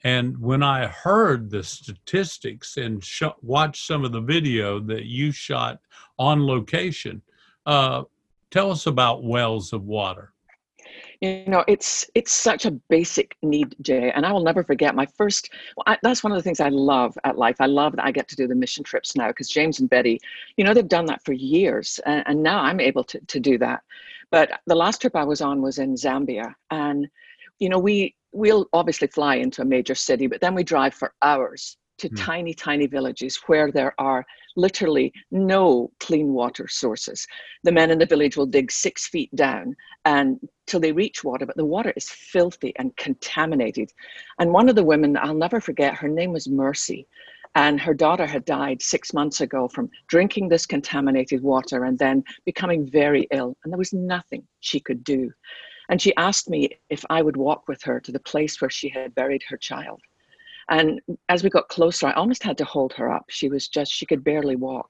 And 0.05 0.39
when 0.39 0.63
I 0.63 0.87
heard 0.87 1.51
the 1.51 1.63
statistics 1.63 2.77
and 2.77 3.03
sh- 3.03 3.25
watched 3.43 3.87
some 3.87 4.05
of 4.05 4.13
the 4.13 4.21
video 4.21 4.79
that 4.81 5.07
you 5.07 5.33
shot 5.33 5.81
on 6.19 6.47
location, 6.47 7.23
uh, 7.65 8.05
tell 8.51 8.71
us 8.71 8.87
about 8.87 9.25
wells 9.25 9.73
of 9.73 9.85
water 9.85 10.33
you 11.21 11.45
know 11.47 11.65
it's 11.67 12.09
it's 12.15 12.33
such 12.33 12.67
a 12.67 12.71
basic 12.71 13.37
need 13.43 13.75
jay 13.81 14.11
and 14.15 14.27
i 14.27 14.33
will 14.33 14.43
never 14.43 14.63
forget 14.63 14.95
my 14.95 15.07
first 15.07 15.51
well, 15.77 15.85
I, 15.87 15.99
that's 16.03 16.23
one 16.23 16.33
of 16.33 16.39
the 16.39 16.43
things 16.43 16.61
i 16.61 16.69
love 16.69 17.17
at 17.25 17.39
life. 17.39 17.57
I 17.61 17.67
love 17.67 17.97
that 17.97 18.05
i 18.05 18.11
get 18.11 18.29
to 18.29 18.37
do 18.37 18.47
the 18.47 18.55
mission 18.55 18.85
trips 18.85 19.17
now 19.17 19.29
because 19.29 19.49
james 19.49 19.81
and 19.81 19.89
betty 19.89 20.21
you 20.57 20.65
know 20.65 20.75
they've 20.75 20.87
done 20.87 21.07
that 21.07 21.25
for 21.25 21.33
years 21.33 22.01
and, 22.07 22.23
and 22.27 22.43
now 22.43 22.61
i'm 22.61 22.81
able 22.81 23.05
to, 23.05 23.21
to 23.21 23.41
do 23.41 23.59
that. 23.59 23.83
But 24.31 24.61
the 24.67 24.75
last 24.75 25.01
trip 25.01 25.17
i 25.17 25.25
was 25.25 25.41
on 25.41 25.63
was 25.63 25.79
in 25.79 25.95
zambia 25.95 26.55
and 26.71 27.09
you 27.59 27.69
know 27.69 27.79
we 27.79 28.15
we'll 28.33 28.69
obviously 28.73 29.09
fly 29.09 29.37
into 29.37 29.63
a 29.63 29.65
major 29.65 29.95
city 29.95 30.27
but 30.27 30.41
then 30.41 30.55
we 30.55 30.63
drive 30.63 30.95
for 30.95 31.15
hours 31.23 31.77
to 31.99 32.09
mm. 32.09 32.25
tiny, 32.25 32.55
tiny 32.55 32.87
villages 32.87 33.37
where 33.47 33.71
there 33.71 33.95
are 33.99 34.25
literally 34.57 35.13
no 35.31 35.91
clean 36.01 36.33
water 36.33 36.67
sources. 36.69 37.27
The 37.65 37.73
men 37.73 37.91
in 37.91 37.99
the 37.99 38.07
village 38.07 38.37
will 38.37 38.47
dig 38.47 38.71
six 38.71 39.09
feet 39.09 39.35
down 39.35 39.77
and 40.05 40.39
till 40.67 40.81
they 40.81 40.93
reach 40.93 41.25
water, 41.25 41.47
but 41.47 41.57
the 41.57 41.65
water 41.65 41.93
is 41.97 42.09
filthy 42.09 42.73
and 42.77 42.97
contaminated. 42.97 43.93
And 44.39 44.53
one 44.53 44.69
of 44.69 44.77
the 44.77 44.85
women, 44.85 45.17
I'll 45.17 45.35
never 45.35 45.61
forget, 45.61 45.95
her 45.95 46.09
name 46.09 46.33
was 46.33 46.49
Mercy. 46.49 47.07
And 47.55 47.81
her 47.81 47.95
daughter 47.95 48.27
had 48.27 48.45
died 48.45 48.83
six 48.83 49.15
months 49.15 49.41
ago 49.41 49.67
from 49.67 49.89
drinking 50.09 50.49
this 50.49 50.67
contaminated 50.67 51.43
water 51.43 51.85
and 51.85 51.99
then 51.99 52.23
becoming 52.45 52.87
very 52.87 53.27
ill. 53.31 53.57
And 53.65 53.73
there 53.73 53.79
was 53.79 53.95
nothing 53.95 54.47
she 54.61 54.79
could 54.79 55.03
do. 55.05 55.33
And 55.89 56.03
she 56.03 56.15
asked 56.17 56.51
me 56.51 56.69
if 56.91 57.03
I 57.09 57.23
would 57.23 57.37
walk 57.37 57.67
with 57.67 57.83
her 57.85 57.99
to 58.01 58.13
the 58.13 58.21
place 58.21 58.61
where 58.61 58.69
she 58.69 58.91
had 58.91 59.15
buried 59.15 59.43
her 59.49 59.57
child. 59.57 60.01
And 60.71 61.01
as 61.29 61.43
we 61.43 61.51
got 61.51 61.69
closer, 61.69 62.07
I 62.07 62.13
almost 62.13 62.43
had 62.43 62.59
to 62.59 62.65
hold 62.65 62.93
her 62.95 63.11
up. 63.11 63.25
She 63.29 63.49
was 63.49 63.69
just, 63.69 63.93
she 63.93 64.07
could 64.07 64.25
barely 64.25 64.57
walk. 64.57 64.89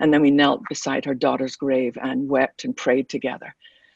And 0.00 0.12
then 0.12 0.22
we 0.22 0.30
knelt 0.30 0.62
beside 0.68 1.04
her 1.04 1.14
daughter's 1.14 1.56
grave 1.56 1.96
and 2.02 2.28
wept 2.28 2.64
and 2.64 2.76
prayed 2.76 3.08
together. 3.08 3.54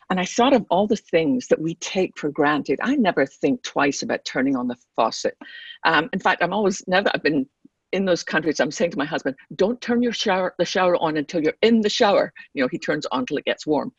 And 0.08 0.20
I 0.20 0.24
thought 0.24 0.52
of 0.52 0.64
all 0.70 0.86
the 0.86 0.96
things 0.96 1.48
that 1.48 1.60
we 1.60 1.74
take 1.76 2.16
for 2.16 2.30
granted. 2.30 2.78
I 2.80 2.94
never 2.94 3.26
think 3.26 3.62
twice 3.64 4.02
about 4.02 4.24
turning 4.24 4.54
on 4.54 4.68
the 4.68 4.76
faucet. 4.94 5.36
Um, 5.84 6.08
in 6.12 6.20
fact, 6.20 6.44
I'm 6.44 6.52
always, 6.52 6.82
never, 6.86 7.10
I've 7.12 7.24
been 7.24 7.46
in 7.92 8.04
those 8.04 8.22
countries, 8.22 8.60
I'm 8.60 8.70
saying 8.70 8.92
to 8.92 8.98
my 8.98 9.04
husband, 9.04 9.36
don't 9.56 9.80
turn 9.80 10.02
your 10.02 10.12
shower, 10.12 10.54
the 10.58 10.64
shower 10.64 10.96
on 10.96 11.16
until 11.16 11.42
you're 11.42 11.54
in 11.62 11.80
the 11.80 11.88
shower. 11.88 12.32
You 12.54 12.62
know, 12.62 12.68
he 12.70 12.78
turns 12.78 13.06
on 13.06 13.20
until 13.20 13.38
it 13.38 13.44
gets 13.44 13.66
warm 13.66 13.92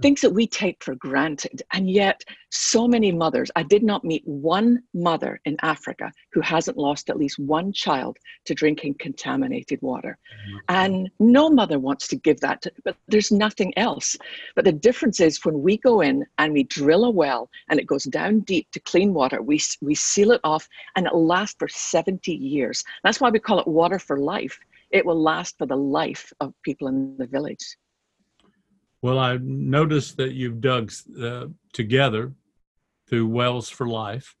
things 0.00 0.20
that 0.20 0.30
we 0.30 0.46
take 0.46 0.82
for 0.82 0.94
granted. 0.94 1.62
And 1.72 1.90
yet, 1.90 2.22
so 2.50 2.86
many 2.86 3.12
mothers, 3.12 3.50
I 3.56 3.62
did 3.62 3.82
not 3.82 4.04
meet 4.04 4.26
one 4.26 4.82
mother 4.94 5.40
in 5.44 5.56
Africa 5.62 6.12
who 6.32 6.40
hasn't 6.40 6.76
lost 6.76 7.10
at 7.10 7.18
least 7.18 7.38
one 7.38 7.72
child 7.72 8.18
to 8.44 8.54
drinking 8.54 8.96
contaminated 8.98 9.80
water. 9.82 10.18
Mm-hmm. 10.48 10.58
And 10.68 11.10
no 11.18 11.50
mother 11.50 11.78
wants 11.78 12.08
to 12.08 12.16
give 12.16 12.40
that, 12.40 12.62
to, 12.62 12.72
but 12.84 12.96
there's 13.08 13.32
nothing 13.32 13.76
else. 13.78 14.16
But 14.54 14.64
the 14.64 14.72
difference 14.72 15.20
is 15.20 15.44
when 15.44 15.62
we 15.62 15.78
go 15.78 16.00
in 16.00 16.24
and 16.38 16.52
we 16.52 16.64
drill 16.64 17.04
a 17.04 17.10
well 17.10 17.50
and 17.68 17.80
it 17.80 17.86
goes 17.86 18.04
down 18.04 18.40
deep 18.40 18.70
to 18.72 18.80
clean 18.80 19.14
water, 19.14 19.42
we, 19.42 19.60
we 19.80 19.94
seal 19.94 20.32
it 20.32 20.40
off 20.44 20.68
and 20.94 21.06
it 21.06 21.14
lasts 21.14 21.56
for 21.58 21.68
70 21.68 22.32
years. 22.32 22.84
That's 23.02 23.20
why 23.20 23.30
we 23.30 23.38
call 23.38 23.60
it 23.60 23.66
water 23.66 23.98
for 23.98 24.18
life. 24.18 24.58
It 24.90 25.04
will 25.04 25.20
last 25.20 25.58
for 25.58 25.66
the 25.66 25.76
life 25.76 26.32
of 26.40 26.54
people 26.62 26.88
in 26.88 27.16
the 27.18 27.26
village. 27.26 27.76
Well, 29.02 29.18
I 29.18 29.38
noticed 29.40 30.16
that 30.16 30.32
you've 30.32 30.60
dug 30.60 30.92
uh, 31.20 31.46
together 31.72 32.32
through 33.08 33.26
Wells 33.26 33.68
for 33.68 33.86
Life, 33.86 34.36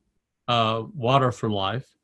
uh, 0.48 0.84
Water 0.94 1.30
for 1.30 1.50
Life, 1.50 1.94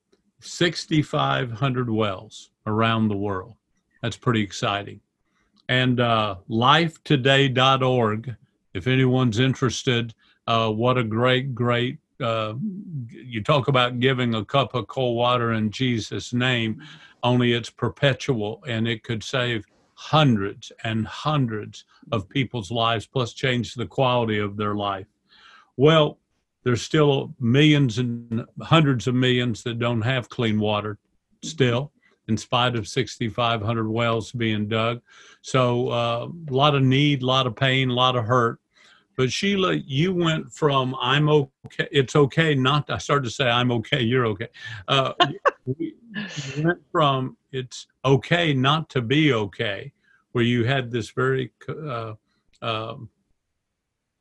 6,500 0.41 1.91
wells 1.91 2.51
around 2.67 3.09
the 3.09 3.17
world. 3.17 3.55
That's 4.03 4.17
pretty 4.17 4.43
exciting. 4.43 5.01
And 5.69 6.01
uh, 6.01 6.37
lifetoday.org, 6.51 8.37
if 8.75 8.87
anyone's 8.87 9.39
interested, 9.39 10.15
uh, 10.47 10.71
what 10.71 10.99
a 10.99 11.05
great, 11.05 11.55
great, 11.55 11.99
uh, 12.21 12.55
you 13.09 13.43
talk 13.43 13.69
about 13.69 14.01
giving 14.01 14.35
a 14.35 14.45
cup 14.45 14.75
of 14.75 14.87
cold 14.89 15.17
water 15.17 15.53
in 15.53 15.71
Jesus' 15.71 16.33
name, 16.33 16.83
only 17.23 17.53
it's 17.53 17.71
perpetual 17.71 18.63
and 18.67 18.87
it 18.87 19.03
could 19.03 19.23
save 19.23 19.65
hundreds 20.03 20.73
and 20.83 21.07
hundreds 21.07 21.85
of 22.11 22.29
people's 22.29 22.71
lives, 22.71 23.07
plus 23.07 23.33
change 23.33 23.75
the 23.75 23.87
quality 23.87 24.39
of 24.39 24.57
their 24.57 24.75
life. 24.75 25.07
Well, 25.77 26.19
there's 26.65 26.83
still 26.83 27.35
millions 27.39 27.99
and 27.99 28.45
hundreds 28.61 29.07
of 29.07 29.15
millions 29.15 29.63
that 29.63 29.79
don't 29.79 30.03
have 30.03 30.29
clean 30.29 30.59
water 30.59 30.99
still, 31.43 31.93
in 32.29 32.37
spite 32.37 32.75
of 32.77 32.89
6,500 32.89 33.89
wells 33.89 34.33
being 34.33 34.69
dug. 34.69 35.01
So 35.43 35.89
uh, 35.89 36.29
a 36.49 36.53
lot 36.53 36.75
of 36.75 36.83
need, 36.83 37.23
a 37.23 37.27
lot 37.27 37.47
of 37.47 37.55
pain, 37.57 37.91
a 37.91 37.95
lot 37.95 38.17
of 38.17 38.25
hurt. 38.25 38.59
But 39.17 39.31
Sheila, 39.31 39.75
you 39.75 40.15
went 40.15 40.53
from 40.53 40.95
I'm 41.01 41.29
okay, 41.29 41.89
it's 41.91 42.17
okay 42.17 42.55
not. 42.55 42.87
To, 42.87 42.95
I 42.95 42.99
started 42.99 43.25
to 43.25 43.31
say 43.31 43.49
I'm 43.49 43.71
okay, 43.73 44.03
you're 44.03 44.27
okay. 44.27 44.49
Uh, 44.89 45.13
you 45.77 45.93
went 46.59 46.81
from 46.91 47.37
it's 47.53 47.87
okay 48.05 48.55
not 48.55 48.89
to 48.91 49.03
be 49.03 49.33
okay, 49.33 49.93
where 50.33 50.45
you 50.45 50.65
had 50.65 50.91
this 50.91 51.11
very 51.11 51.53
uh, 51.69 52.15
um, 52.63 53.11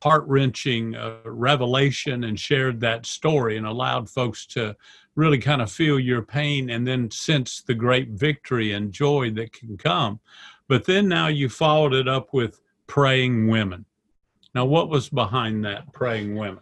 heart 0.02 0.24
wrenching 0.26 0.96
uh, 0.96 1.18
revelation 1.24 2.24
and 2.24 2.38
shared 2.38 2.80
that 2.80 3.06
story 3.06 3.56
and 3.56 3.66
allowed 3.66 4.10
folks 4.10 4.46
to 4.46 4.76
really 5.14 5.38
kind 5.38 5.62
of 5.62 5.70
feel 5.70 5.98
your 5.98 6.22
pain 6.22 6.70
and 6.70 6.86
then 6.86 7.10
sense 7.10 7.62
the 7.62 7.74
great 7.74 8.08
victory 8.08 8.72
and 8.72 8.92
joy 8.92 9.30
that 9.30 9.52
can 9.52 9.76
come. 9.76 10.18
But 10.68 10.86
then 10.86 11.08
now 11.08 11.28
you 11.28 11.48
followed 11.48 11.94
it 11.94 12.08
up 12.08 12.34
with 12.34 12.60
praying 12.88 13.46
women. 13.46 13.84
Now, 14.54 14.64
what 14.66 14.88
was 14.88 15.08
behind 15.08 15.64
that, 15.64 15.92
praying 15.92 16.36
women? 16.36 16.60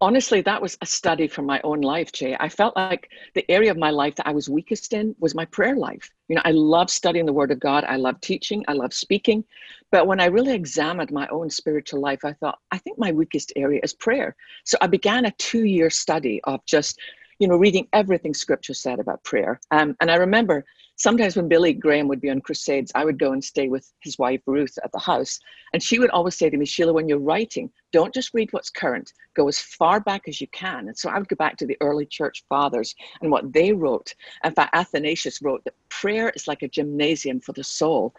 honestly, 0.00 0.40
that 0.40 0.62
was 0.62 0.78
a 0.80 0.86
study 0.86 1.28
from 1.28 1.44
my 1.44 1.60
own 1.62 1.82
life, 1.82 2.10
Jay. 2.12 2.36
I 2.40 2.48
felt 2.48 2.74
like 2.76 3.10
the 3.34 3.48
area 3.50 3.70
of 3.70 3.76
my 3.76 3.90
life 3.90 4.16
that 4.16 4.26
I 4.26 4.32
was 4.32 4.48
weakest 4.48 4.92
in 4.92 5.14
was 5.18 5.34
my 5.34 5.44
prayer 5.44 5.76
life. 5.76 6.10
You 6.28 6.36
know, 6.36 6.42
I 6.44 6.52
love 6.52 6.90
studying 6.90 7.26
the 7.26 7.32
Word 7.32 7.50
of 7.50 7.60
God. 7.60 7.84
I 7.84 7.96
love 7.96 8.20
teaching. 8.20 8.64
I 8.66 8.72
love 8.72 8.94
speaking. 8.94 9.44
But 9.92 10.06
when 10.06 10.20
I 10.20 10.26
really 10.26 10.54
examined 10.54 11.12
my 11.12 11.28
own 11.28 11.50
spiritual 11.50 12.00
life, 12.00 12.24
I 12.24 12.32
thought, 12.32 12.58
I 12.70 12.78
think 12.78 12.98
my 12.98 13.12
weakest 13.12 13.52
area 13.56 13.80
is 13.82 13.92
prayer. 13.92 14.34
So 14.64 14.78
I 14.80 14.86
began 14.86 15.26
a 15.26 15.32
two 15.32 15.64
year 15.64 15.90
study 15.90 16.40
of 16.44 16.64
just, 16.64 16.98
you 17.38 17.48
know, 17.48 17.56
reading 17.56 17.88
everything 17.92 18.32
Scripture 18.32 18.74
said 18.74 19.00
about 19.00 19.22
prayer. 19.24 19.60
Um, 19.70 19.96
and 20.00 20.10
I 20.10 20.16
remember 20.16 20.64
sometimes 21.00 21.34
when 21.34 21.48
Billy 21.48 21.72
Graham 21.72 22.08
would 22.08 22.20
be 22.20 22.28
on 22.28 22.42
crusades, 22.42 22.92
I 22.94 23.06
would 23.06 23.18
go 23.18 23.32
and 23.32 23.42
stay 23.42 23.68
with 23.68 23.90
his 24.00 24.18
wife 24.18 24.42
Ruth 24.44 24.78
at 24.84 24.92
the 24.92 24.98
house. 24.98 25.40
And 25.72 25.82
she 25.82 25.98
would 25.98 26.10
always 26.10 26.36
say 26.36 26.50
to 26.50 26.56
me, 26.58 26.66
Sheila, 26.66 26.92
when 26.92 27.08
you're 27.08 27.18
writing, 27.18 27.70
don't 27.90 28.12
just 28.12 28.34
read 28.34 28.52
what's 28.52 28.68
current, 28.68 29.14
go 29.34 29.48
as 29.48 29.58
far 29.58 30.00
back 30.00 30.28
as 30.28 30.42
you 30.42 30.46
can. 30.48 30.88
And 30.88 30.98
so 30.98 31.08
I 31.08 31.18
would 31.18 31.28
go 31.28 31.36
back 31.36 31.56
to 31.56 31.66
the 31.66 31.78
early 31.80 32.04
church 32.04 32.44
fathers 32.50 32.94
and 33.22 33.30
what 33.30 33.50
they 33.50 33.72
wrote. 33.72 34.14
In 34.44 34.52
fact, 34.52 34.76
Athanasius 34.76 35.40
wrote 35.40 35.64
that 35.64 35.74
prayer 35.88 36.32
is 36.36 36.46
like 36.46 36.60
a 36.62 36.68
gymnasium 36.68 37.40
for 37.40 37.54
the 37.54 37.64
soul. 37.64 38.14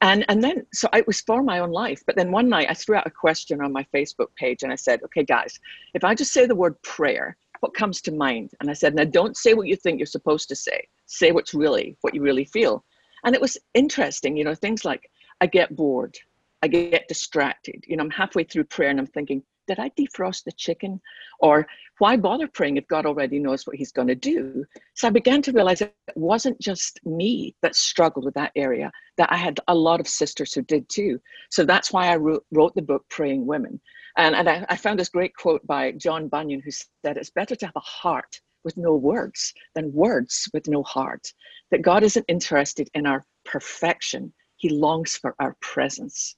And, 0.00 0.24
and 0.28 0.40
then, 0.40 0.64
so 0.72 0.88
it 0.94 1.08
was 1.08 1.20
for 1.22 1.42
my 1.42 1.58
own 1.58 1.72
life. 1.72 2.00
But 2.06 2.14
then 2.14 2.30
one 2.30 2.48
night 2.48 2.68
I 2.70 2.74
threw 2.74 2.94
out 2.94 3.08
a 3.08 3.10
question 3.10 3.60
on 3.60 3.72
my 3.72 3.84
Facebook 3.92 4.28
page 4.36 4.62
and 4.62 4.72
I 4.72 4.76
said, 4.76 5.02
okay, 5.02 5.24
guys, 5.24 5.58
if 5.94 6.04
I 6.04 6.14
just 6.14 6.32
say 6.32 6.46
the 6.46 6.54
word 6.54 6.80
prayer, 6.82 7.36
what 7.60 7.74
comes 7.74 8.00
to 8.02 8.12
mind? 8.12 8.50
And 8.60 8.70
I 8.70 8.72
said, 8.72 8.94
now 8.94 9.04
don't 9.04 9.36
say 9.36 9.54
what 9.54 9.68
you 9.68 9.76
think 9.76 9.98
you're 9.98 10.06
supposed 10.06 10.48
to 10.48 10.56
say. 10.56 10.88
Say 11.06 11.32
what's 11.32 11.54
really, 11.54 11.96
what 12.00 12.14
you 12.14 12.22
really 12.22 12.44
feel. 12.44 12.84
And 13.24 13.34
it 13.34 13.40
was 13.40 13.58
interesting, 13.74 14.36
you 14.36 14.44
know, 14.44 14.54
things 14.54 14.84
like 14.84 15.10
I 15.40 15.46
get 15.46 15.76
bored, 15.76 16.16
I 16.62 16.68
get 16.68 17.08
distracted. 17.08 17.84
You 17.86 17.96
know, 17.96 18.04
I'm 18.04 18.10
halfway 18.10 18.44
through 18.44 18.64
prayer 18.64 18.90
and 18.90 18.98
I'm 18.98 19.06
thinking, 19.06 19.42
did 19.66 19.78
I 19.78 19.90
defrost 19.90 20.44
the 20.44 20.52
chicken? 20.52 21.00
Or 21.38 21.66
why 21.98 22.16
bother 22.16 22.48
praying 22.48 22.76
if 22.76 22.88
God 22.88 23.06
already 23.06 23.38
knows 23.38 23.66
what 23.66 23.76
he's 23.76 23.92
going 23.92 24.08
to 24.08 24.14
do? 24.14 24.64
So 24.94 25.06
I 25.06 25.10
began 25.10 25.42
to 25.42 25.52
realize 25.52 25.80
it 25.80 25.94
wasn't 26.16 26.60
just 26.60 26.98
me 27.04 27.54
that 27.62 27.76
struggled 27.76 28.24
with 28.24 28.34
that 28.34 28.52
area, 28.56 28.90
that 29.16 29.30
I 29.30 29.36
had 29.36 29.60
a 29.68 29.74
lot 29.74 30.00
of 30.00 30.08
sisters 30.08 30.52
who 30.52 30.62
did 30.62 30.88
too. 30.88 31.20
So 31.50 31.64
that's 31.64 31.92
why 31.92 32.08
I 32.08 32.16
wrote, 32.16 32.44
wrote 32.50 32.74
the 32.74 32.82
book, 32.82 33.04
Praying 33.10 33.46
Women. 33.46 33.80
And, 34.16 34.34
and 34.34 34.48
I, 34.48 34.66
I 34.68 34.76
found 34.76 34.98
this 34.98 35.08
great 35.08 35.34
quote 35.36 35.66
by 35.66 35.92
John 35.92 36.28
Bunyan 36.28 36.60
who 36.60 36.70
said, 36.70 37.16
It's 37.16 37.30
better 37.30 37.56
to 37.56 37.66
have 37.66 37.76
a 37.76 37.80
heart 37.80 38.40
with 38.64 38.76
no 38.76 38.94
words 38.94 39.54
than 39.74 39.92
words 39.92 40.48
with 40.52 40.68
no 40.68 40.82
heart. 40.82 41.32
That 41.70 41.82
God 41.82 42.02
isn't 42.02 42.24
interested 42.28 42.88
in 42.94 43.06
our 43.06 43.24
perfection, 43.44 44.32
He 44.56 44.68
longs 44.68 45.16
for 45.16 45.34
our 45.38 45.56
presence. 45.60 46.36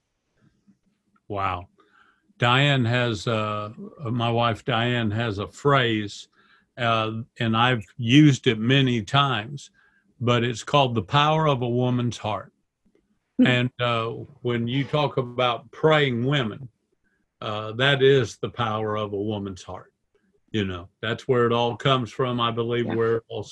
Wow. 1.29 1.69
Diane 2.39 2.85
has, 2.85 3.27
uh, 3.27 3.71
my 4.11 4.31
wife 4.31 4.65
Diane 4.65 5.11
has 5.11 5.39
a 5.39 5.47
phrase, 5.47 6.29
uh, 6.77 7.13
and 7.39 7.57
I've 7.57 7.85
used 7.97 8.47
it 8.47 8.59
many 8.59 9.03
times, 9.03 9.71
but 10.21 10.45
it's 10.45 10.65
called 10.65 10.95
the 10.95 11.03
power 11.03 11.47
of 11.47 11.63
a 11.63 11.69
woman's 11.69 12.19
heart. 12.19 12.53
Hmm. 13.39 13.47
And 13.47 13.71
uh, 13.81 14.09
when 14.43 14.67
you 14.67 14.85
talk 14.85 15.17
about 15.17 15.71
praying 15.71 16.25
women, 16.25 16.69
uh, 17.43 17.73
that 17.73 18.03
is 18.03 18.37
the 18.37 18.49
power 18.49 18.97
of 18.97 19.13
a 19.13 19.21
woman's 19.21 19.65
heart. 19.65 19.93
You 20.53 20.65
know, 20.65 20.89
that's 21.01 21.27
where 21.27 21.45
it 21.47 21.53
all 21.53 21.77
comes 21.77 22.13
from. 22.13 22.41
I 22.41 22.53
believe 22.53 22.87
yeah. 22.87 22.95
where 22.95 23.17
it 23.17 23.25
all, 23.29 23.47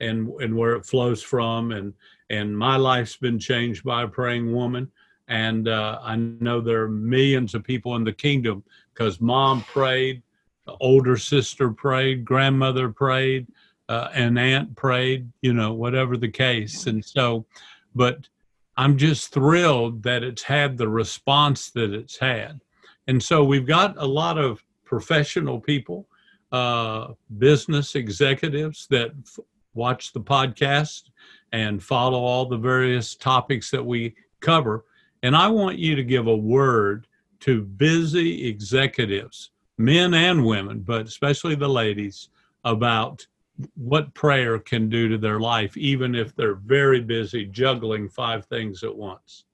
and 0.00 0.28
and 0.40 0.56
where 0.56 0.76
it 0.76 0.86
flows 0.86 1.22
from. 1.22 1.72
And 1.72 1.92
and 2.30 2.56
my 2.56 2.76
life's 2.76 3.16
been 3.16 3.38
changed 3.38 3.82
by 3.84 4.04
a 4.04 4.08
praying 4.08 4.52
woman. 4.52 4.90
And 5.28 5.66
uh, 5.66 5.98
I 6.02 6.16
know 6.16 6.60
there 6.60 6.82
are 6.82 6.88
millions 6.88 7.54
of 7.54 7.64
people 7.64 7.96
in 7.96 8.04
the 8.04 8.12
kingdom 8.12 8.62
because 8.92 9.20
mom 9.20 9.62
prayed, 9.62 10.22
the 10.66 10.76
older 10.80 11.16
sister 11.16 11.70
prayed, 11.70 12.24
grandmother 12.24 12.90
prayed, 12.90 13.46
uh, 13.88 14.08
an 14.12 14.36
aunt 14.38 14.76
prayed. 14.76 15.32
You 15.40 15.54
know, 15.54 15.72
whatever 15.72 16.16
the 16.16 16.28
case. 16.28 16.86
And 16.86 17.04
so, 17.04 17.46
but 17.94 18.28
I'm 18.76 18.96
just 18.98 19.32
thrilled 19.32 20.02
that 20.04 20.22
it's 20.22 20.42
had 20.42 20.78
the 20.78 20.88
response 20.88 21.70
that 21.70 21.92
it's 21.92 22.18
had 22.18 22.60
and 23.06 23.22
so 23.22 23.42
we've 23.42 23.66
got 23.66 23.94
a 23.98 24.06
lot 24.06 24.38
of 24.38 24.64
professional 24.84 25.60
people, 25.60 26.08
uh, 26.52 27.08
business 27.38 27.94
executives 27.94 28.86
that 28.90 29.10
f- 29.24 29.40
watch 29.74 30.12
the 30.12 30.20
podcast 30.20 31.10
and 31.52 31.82
follow 31.82 32.18
all 32.18 32.46
the 32.46 32.56
various 32.56 33.14
topics 33.14 33.70
that 33.70 33.84
we 33.84 34.14
cover. 34.40 34.84
And 35.22 35.36
I 35.36 35.48
want 35.48 35.78
you 35.78 35.94
to 35.96 36.04
give 36.04 36.26
a 36.26 36.36
word 36.36 37.06
to 37.40 37.62
busy 37.62 38.46
executives, 38.46 39.50
men 39.78 40.14
and 40.14 40.44
women, 40.44 40.80
but 40.80 41.06
especially 41.06 41.54
the 41.54 41.68
ladies, 41.68 42.28
about 42.64 43.26
what 43.74 44.14
prayer 44.14 44.58
can 44.58 44.88
do 44.88 45.08
to 45.08 45.18
their 45.18 45.40
life, 45.40 45.76
even 45.76 46.14
if 46.14 46.34
they're 46.34 46.54
very 46.54 47.00
busy 47.00 47.46
juggling 47.46 48.08
five 48.08 48.46
things 48.46 48.82
at 48.84 48.94
once. 48.94 49.44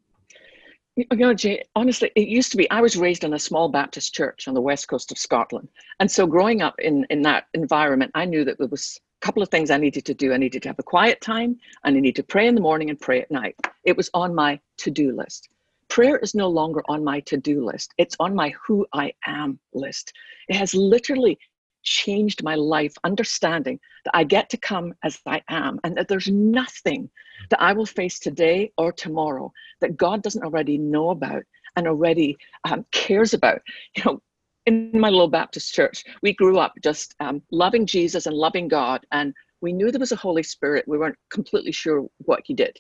You 0.99 1.07
know, 1.13 1.33
Jay, 1.33 1.63
honestly, 1.77 2.11
it 2.17 2.27
used 2.27 2.51
to 2.51 2.57
be, 2.57 2.69
I 2.73 2.81
was 2.81 2.97
raised 2.97 3.23
in 3.23 3.35
a 3.35 3.39
small 3.39 3.69
Baptist 3.69 4.13
church 4.13 4.49
on 4.49 4.55
the 4.55 4.61
west 4.61 4.89
coast 4.89 5.13
of 5.13 5.19
Scotland. 5.19 5.69
And 6.01 6.11
so 6.11 6.27
growing 6.27 6.61
up 6.61 6.75
in, 6.81 7.07
in 7.09 7.23
that 7.23 7.47
environment, 7.55 8.11
I 8.17 8.25
knew 8.25 8.45
that 8.45 8.59
there 8.59 8.67
was 8.67 8.99
a 9.23 9.25
couple 9.25 9.41
of 9.41 9.49
things 9.49 9.71
I 9.71 9.77
needed 9.77 10.05
to 10.07 10.15
do. 10.15 10.33
I 10.33 10.39
needed 10.39 10.61
to 10.65 10.69
have 10.71 10.81
a 10.81 10.83
quiet 10.83 11.21
time 11.21 11.57
and 11.85 11.97
I 11.97 12.01
needed 12.01 12.17
to 12.17 12.25
pray 12.25 12.49
in 12.49 12.57
the 12.57 12.61
morning 12.61 12.91
and 12.91 13.01
pray 13.01 13.23
at 13.23 13.31
night. 13.31 13.55
It 13.85 13.97
was 13.97 14.11
on 14.13 14.35
my 14.35 14.59
to-do 14.79 15.15
list. 15.15 15.49
Prayer 15.87 16.19
is 16.19 16.35
no 16.35 16.49
longer 16.49 16.83
on 16.89 17.05
my 17.05 17.21
to-do 17.21 17.65
list. 17.65 17.95
It's 17.97 18.17
on 18.19 18.35
my 18.35 18.53
who 18.67 18.85
I 18.93 19.13
am 19.25 19.61
list. 19.75 20.13
It 20.49 20.57
has 20.57 20.75
literally 20.75 21.39
changed 21.85 22.43
my 22.43 22.57
life, 22.57 22.95
understanding 23.05 23.79
that 24.05 24.17
I 24.17 24.25
get 24.25 24.51
to 24.51 24.57
come 24.57 24.95
as 25.05 25.21
I 25.27 25.43
am 25.49 25.79
and 25.85 25.97
that 25.97 26.09
there's 26.09 26.27
nothing 26.27 27.09
that 27.51 27.61
I 27.61 27.73
will 27.73 27.87
face 27.87 28.19
today 28.19 28.73
or 28.77 28.93
tomorrow 28.93 29.53
that 29.81 29.97
God 29.97 30.23
doesn't 30.23 30.45
already 30.45 30.79
know 30.79 31.11
about 31.11 31.45
and 31.77 31.87
already 31.87 32.37
um, 32.65 32.85
cares 32.91 33.35
about. 33.35 33.63
You 33.97 34.05
know, 34.05 34.23
in 34.67 34.91
my 34.93 35.09
little 35.09 35.29
Baptist 35.29 35.73
church, 35.73 36.05
we 36.23 36.35
grew 36.35 36.59
up 36.59 36.75
just 36.83 37.15
um, 37.21 37.41
loving 37.51 37.87
Jesus 37.87 38.27
and 38.27 38.37
loving 38.37 38.69
God, 38.69 39.07
and 39.13 39.33
we 39.63 39.73
knew 39.73 39.91
there 39.91 39.99
was 39.99 40.13
a 40.13 40.17
Holy 40.17 40.43
Spirit. 40.43 40.87
We 40.87 40.99
weren't 40.99 41.17
completely 41.31 41.73
sure 41.73 42.07
what 42.19 42.43
He 42.45 42.53
did. 42.53 42.79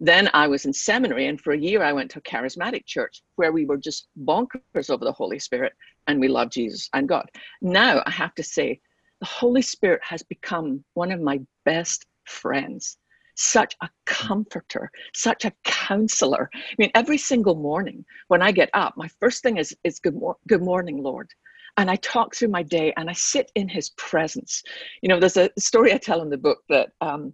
Then 0.00 0.28
I 0.34 0.48
was 0.48 0.66
in 0.66 0.72
seminary, 0.72 1.28
and 1.28 1.40
for 1.40 1.52
a 1.52 1.58
year 1.58 1.82
I 1.82 1.94
went 1.94 2.10
to 2.10 2.18
a 2.18 2.22
charismatic 2.22 2.84
church 2.84 3.22
where 3.36 3.52
we 3.52 3.64
were 3.64 3.78
just 3.78 4.08
bonkers 4.22 4.90
over 4.90 5.04
the 5.04 5.12
Holy 5.12 5.38
Spirit 5.38 5.72
and 6.06 6.20
we 6.20 6.28
love 6.28 6.50
Jesus 6.50 6.88
and 6.92 7.08
God. 7.08 7.30
Now 7.62 8.02
I 8.06 8.10
have 8.10 8.34
to 8.34 8.42
say, 8.42 8.80
the 9.20 9.26
Holy 9.26 9.62
Spirit 9.62 10.00
has 10.02 10.22
become 10.22 10.84
one 10.94 11.12
of 11.12 11.20
my 11.20 11.40
best 11.64 12.06
friends 12.24 12.98
such 13.40 13.74
a 13.80 13.88
comforter, 14.04 14.90
such 15.14 15.46
a 15.46 15.52
counselor. 15.64 16.50
I 16.54 16.74
mean, 16.78 16.90
every 16.94 17.16
single 17.16 17.54
morning 17.54 18.04
when 18.28 18.42
I 18.42 18.52
get 18.52 18.68
up, 18.74 18.96
my 18.96 19.08
first 19.18 19.42
thing 19.42 19.56
is, 19.56 19.74
is 19.82 19.98
good, 19.98 20.14
mor- 20.14 20.36
good 20.46 20.62
morning, 20.62 21.02
Lord. 21.02 21.30
And 21.78 21.90
I 21.90 21.96
talk 21.96 22.34
through 22.34 22.48
my 22.48 22.62
day 22.62 22.92
and 22.98 23.08
I 23.08 23.14
sit 23.14 23.50
in 23.54 23.66
his 23.66 23.90
presence. 23.90 24.62
You 25.00 25.08
know, 25.08 25.18
there's 25.18 25.38
a 25.38 25.50
story 25.58 25.94
I 25.94 25.98
tell 25.98 26.20
in 26.20 26.28
the 26.28 26.36
book 26.36 26.58
that 26.68 26.90
um, 27.00 27.32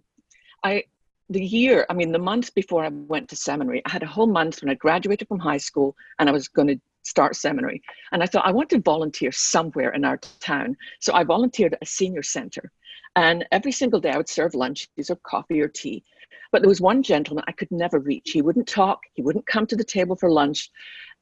I, 0.63 0.83
the 1.29 1.43
year, 1.43 1.85
I 1.89 1.93
mean, 1.93 2.13
the 2.13 2.19
month 2.19 2.53
before 2.53 2.85
I 2.85 2.89
went 2.89 3.27
to 3.29 3.35
seminary, 3.35 3.81
I 3.85 3.89
had 3.89 4.03
a 4.03 4.07
whole 4.07 4.27
month 4.27 4.61
when 4.61 4.69
I 4.69 4.75
graduated 4.75 5.27
from 5.27 5.39
high 5.39 5.57
school 5.57 5.93
and 6.19 6.29
I 6.29 6.31
was 6.31 6.47
going 6.47 6.69
to 6.69 6.79
start 7.07 7.35
seminary. 7.35 7.81
And 8.11 8.21
I 8.21 8.25
thought 8.25 8.45
I 8.45 8.51
want 8.51 8.69
to 8.71 8.79
volunteer 8.79 9.31
somewhere 9.31 9.91
in 9.91 10.03
our 10.03 10.17
town. 10.39 10.75
So 10.99 11.13
I 11.13 11.23
volunteered 11.23 11.73
at 11.73 11.81
a 11.81 11.85
senior 11.85 12.23
center. 12.23 12.71
And 13.15 13.45
every 13.51 13.71
single 13.71 13.99
day 13.99 14.11
I 14.11 14.17
would 14.17 14.29
serve 14.29 14.53
lunches 14.53 15.09
or 15.09 15.15
coffee 15.23 15.61
or 15.61 15.67
tea. 15.67 16.03
But 16.51 16.61
there 16.61 16.69
was 16.69 16.81
one 16.81 17.01
gentleman 17.03 17.45
I 17.47 17.53
could 17.53 17.71
never 17.71 17.99
reach. 17.99 18.31
He 18.31 18.41
wouldn't 18.41 18.67
talk, 18.67 18.99
he 19.13 19.21
wouldn't 19.21 19.47
come 19.47 19.65
to 19.67 19.75
the 19.75 19.83
table 19.83 20.15
for 20.15 20.29
lunch. 20.29 20.69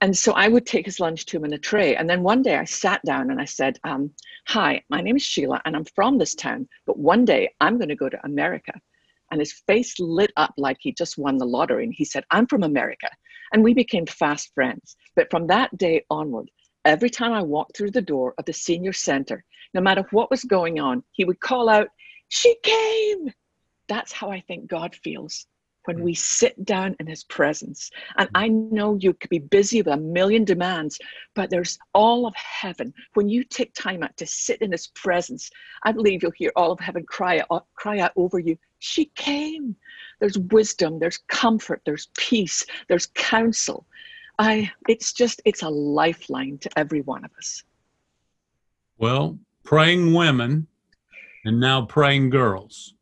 And 0.01 0.15
so 0.15 0.33
I 0.33 0.47
would 0.47 0.65
take 0.65 0.85
his 0.85 0.99
lunch 0.99 1.25
to 1.27 1.37
him 1.37 1.45
in 1.45 1.53
a 1.53 1.57
tray. 1.57 1.95
And 1.95 2.09
then 2.09 2.21
one 2.21 2.41
day 2.41 2.57
I 2.57 2.65
sat 2.65 3.01
down 3.05 3.31
and 3.31 3.39
I 3.39 3.45
said, 3.45 3.79
um, 3.83 4.11
Hi, 4.47 4.83
my 4.89 5.01
name 5.01 5.15
is 5.15 5.23
Sheila 5.23 5.61
and 5.65 5.75
I'm 5.75 5.85
from 5.85 6.17
this 6.17 6.35
town, 6.35 6.67
but 6.85 6.97
one 6.97 7.25
day 7.25 7.53
I'm 7.61 7.77
going 7.77 7.89
to 7.89 7.95
go 7.95 8.09
to 8.09 8.25
America. 8.25 8.73
And 9.31 9.39
his 9.39 9.53
face 9.53 9.99
lit 9.99 10.31
up 10.37 10.53
like 10.57 10.77
he 10.79 10.91
just 10.91 11.17
won 11.17 11.37
the 11.37 11.45
lottery. 11.45 11.83
And 11.83 11.93
he 11.93 12.05
said, 12.05 12.25
I'm 12.29 12.45
from 12.45 12.63
America. 12.63 13.09
And 13.53 13.63
we 13.63 13.73
became 13.73 14.05
fast 14.05 14.53
friends. 14.53 14.95
But 15.15 15.29
from 15.29 15.47
that 15.47 15.77
day 15.77 16.03
onward, 16.09 16.49
every 16.83 17.09
time 17.09 17.33
I 17.33 17.41
walked 17.41 17.77
through 17.77 17.91
the 17.91 18.01
door 18.01 18.33
of 18.37 18.45
the 18.45 18.53
senior 18.53 18.93
center, 18.93 19.43
no 19.73 19.81
matter 19.81 20.05
what 20.11 20.31
was 20.31 20.43
going 20.43 20.79
on, 20.79 21.03
he 21.11 21.25
would 21.25 21.39
call 21.39 21.69
out, 21.69 21.89
She 22.29 22.55
came! 22.63 23.31
That's 23.87 24.11
how 24.11 24.31
I 24.31 24.41
think 24.41 24.67
God 24.67 24.95
feels 24.95 25.45
when 25.85 26.01
we 26.01 26.13
sit 26.13 26.65
down 26.65 26.95
in 26.99 27.07
his 27.07 27.23
presence. 27.23 27.89
And 28.17 28.29
I 28.35 28.47
know 28.47 28.97
you 28.99 29.13
could 29.13 29.29
be 29.29 29.39
busy 29.39 29.81
with 29.81 29.93
a 29.93 29.97
million 29.97 30.43
demands, 30.43 30.99
but 31.35 31.49
there's 31.49 31.77
all 31.93 32.25
of 32.25 32.35
heaven. 32.35 32.93
When 33.13 33.29
you 33.29 33.43
take 33.43 33.73
time 33.73 34.03
out 34.03 34.17
to 34.17 34.25
sit 34.25 34.61
in 34.61 34.71
his 34.71 34.87
presence, 34.87 35.49
I 35.83 35.91
believe 35.91 36.21
you'll 36.21 36.31
hear 36.31 36.51
all 36.55 36.71
of 36.71 36.79
heaven 36.79 37.05
cry 37.07 37.43
out, 37.49 37.67
cry 37.75 37.99
out 37.99 38.11
over 38.15 38.39
you. 38.39 38.57
She 38.85 39.05
came. 39.15 39.75
There's 40.19 40.37
wisdom, 40.37 40.99
there's 40.99 41.17
comfort, 41.27 41.81
there's 41.85 42.07
peace, 42.15 42.65
there's 42.87 43.07
counsel. 43.07 43.85
I 44.39 44.71
it's 44.87 45.11
just 45.13 45.41
it's 45.45 45.63
a 45.63 45.69
lifeline 45.69 46.57
to 46.59 46.69
every 46.77 47.01
one 47.01 47.25
of 47.25 47.31
us. 47.37 47.63
Well, 48.97 49.37
praying 49.63 50.13
women 50.13 50.67
and 51.43 51.59
now 51.59 51.85
praying 51.85 52.29
girls. 52.29 52.93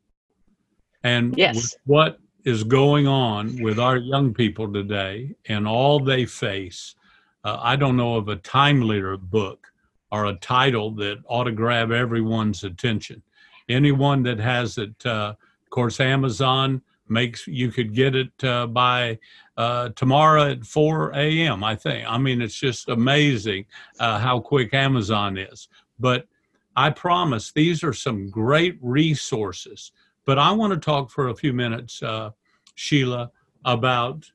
And 1.04 1.38
yes. 1.38 1.76
what 1.86 2.20
is 2.46 2.64
going 2.64 3.08
on 3.08 3.62
with 3.62 3.78
our 3.78 3.98
young 3.98 4.34
people 4.34 4.72
today 4.72 5.36
and 5.48 5.68
all 5.68 6.00
they 6.00 6.26
face, 6.26 6.96
uh, 7.44 7.58
I 7.62 7.76
don't 7.76 7.98
know 7.98 8.16
of 8.16 8.30
a 8.30 8.38
timelier 8.38 9.18
book 9.18 9.68
or 10.12 10.26
a 10.26 10.36
title 10.36 10.92
that 10.92 11.22
ought 11.28 11.46
to 11.46 11.52
grab 11.52 11.92
everyone's 11.92 12.64
attention. 12.64 13.22
Anyone 13.70 14.24
that 14.24 14.40
has 14.40 14.78
it, 14.78 15.06
uh, 15.06 15.34
course, 15.74 16.00
Amazon 16.00 16.82
makes 17.10 17.48
you 17.48 17.70
could 17.70 17.94
get 17.94 18.16
it 18.16 18.44
uh, 18.44 18.68
by 18.68 19.20
uh, 19.58 19.90
tomorrow 19.90 20.52
at 20.52 20.66
4 20.66 21.12
a.m. 21.16 21.64
I 21.64 21.76
think. 21.76 22.08
I 22.10 22.18
mean, 22.18 22.42
it's 22.42 22.56
just 22.56 22.90
amazing 22.90 23.66
uh, 24.00 24.20
how 24.20 24.40
quick 24.40 24.74
Amazon 24.74 25.38
is. 25.38 25.68
But 26.00 26.28
I 26.76 26.90
promise 26.90 27.52
these 27.52 27.84
are 27.84 27.94
some 27.94 28.30
great 28.30 28.78
resources 28.82 29.92
but 30.26 30.40
I 30.40 30.52
want 30.52 30.74
to 30.74 30.80
talk 30.80 31.10
for 31.10 31.30
a 31.30 31.36
few 31.36 31.54
minutes, 31.54 32.02
uh, 32.02 32.32
Sheila, 32.76 33.32
about 33.66 34.30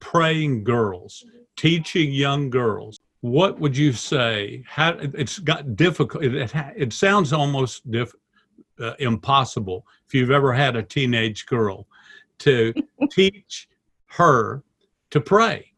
praying 0.00 0.64
girls, 0.64 1.24
teaching 1.56 2.12
young 2.12 2.50
girls. 2.50 2.98
What 3.20 3.58
would 3.58 3.76
you 3.76 3.92
say? 3.92 4.64
How 4.66 4.96
it's 5.00 5.38
got 5.38 5.76
difficult. 5.76 6.24
It, 6.24 6.34
it, 6.34 6.52
it 6.76 6.92
sounds 6.92 7.32
almost 7.32 7.90
diff, 7.90 8.12
uh, 8.80 8.94
impossible 8.98 9.86
if 10.06 10.14
you've 10.14 10.30
ever 10.30 10.52
had 10.52 10.76
a 10.76 10.82
teenage 10.82 11.46
girl 11.46 11.86
to 12.38 12.72
teach 13.10 13.68
her 14.06 14.62
to 15.10 15.20
pray. 15.20 15.70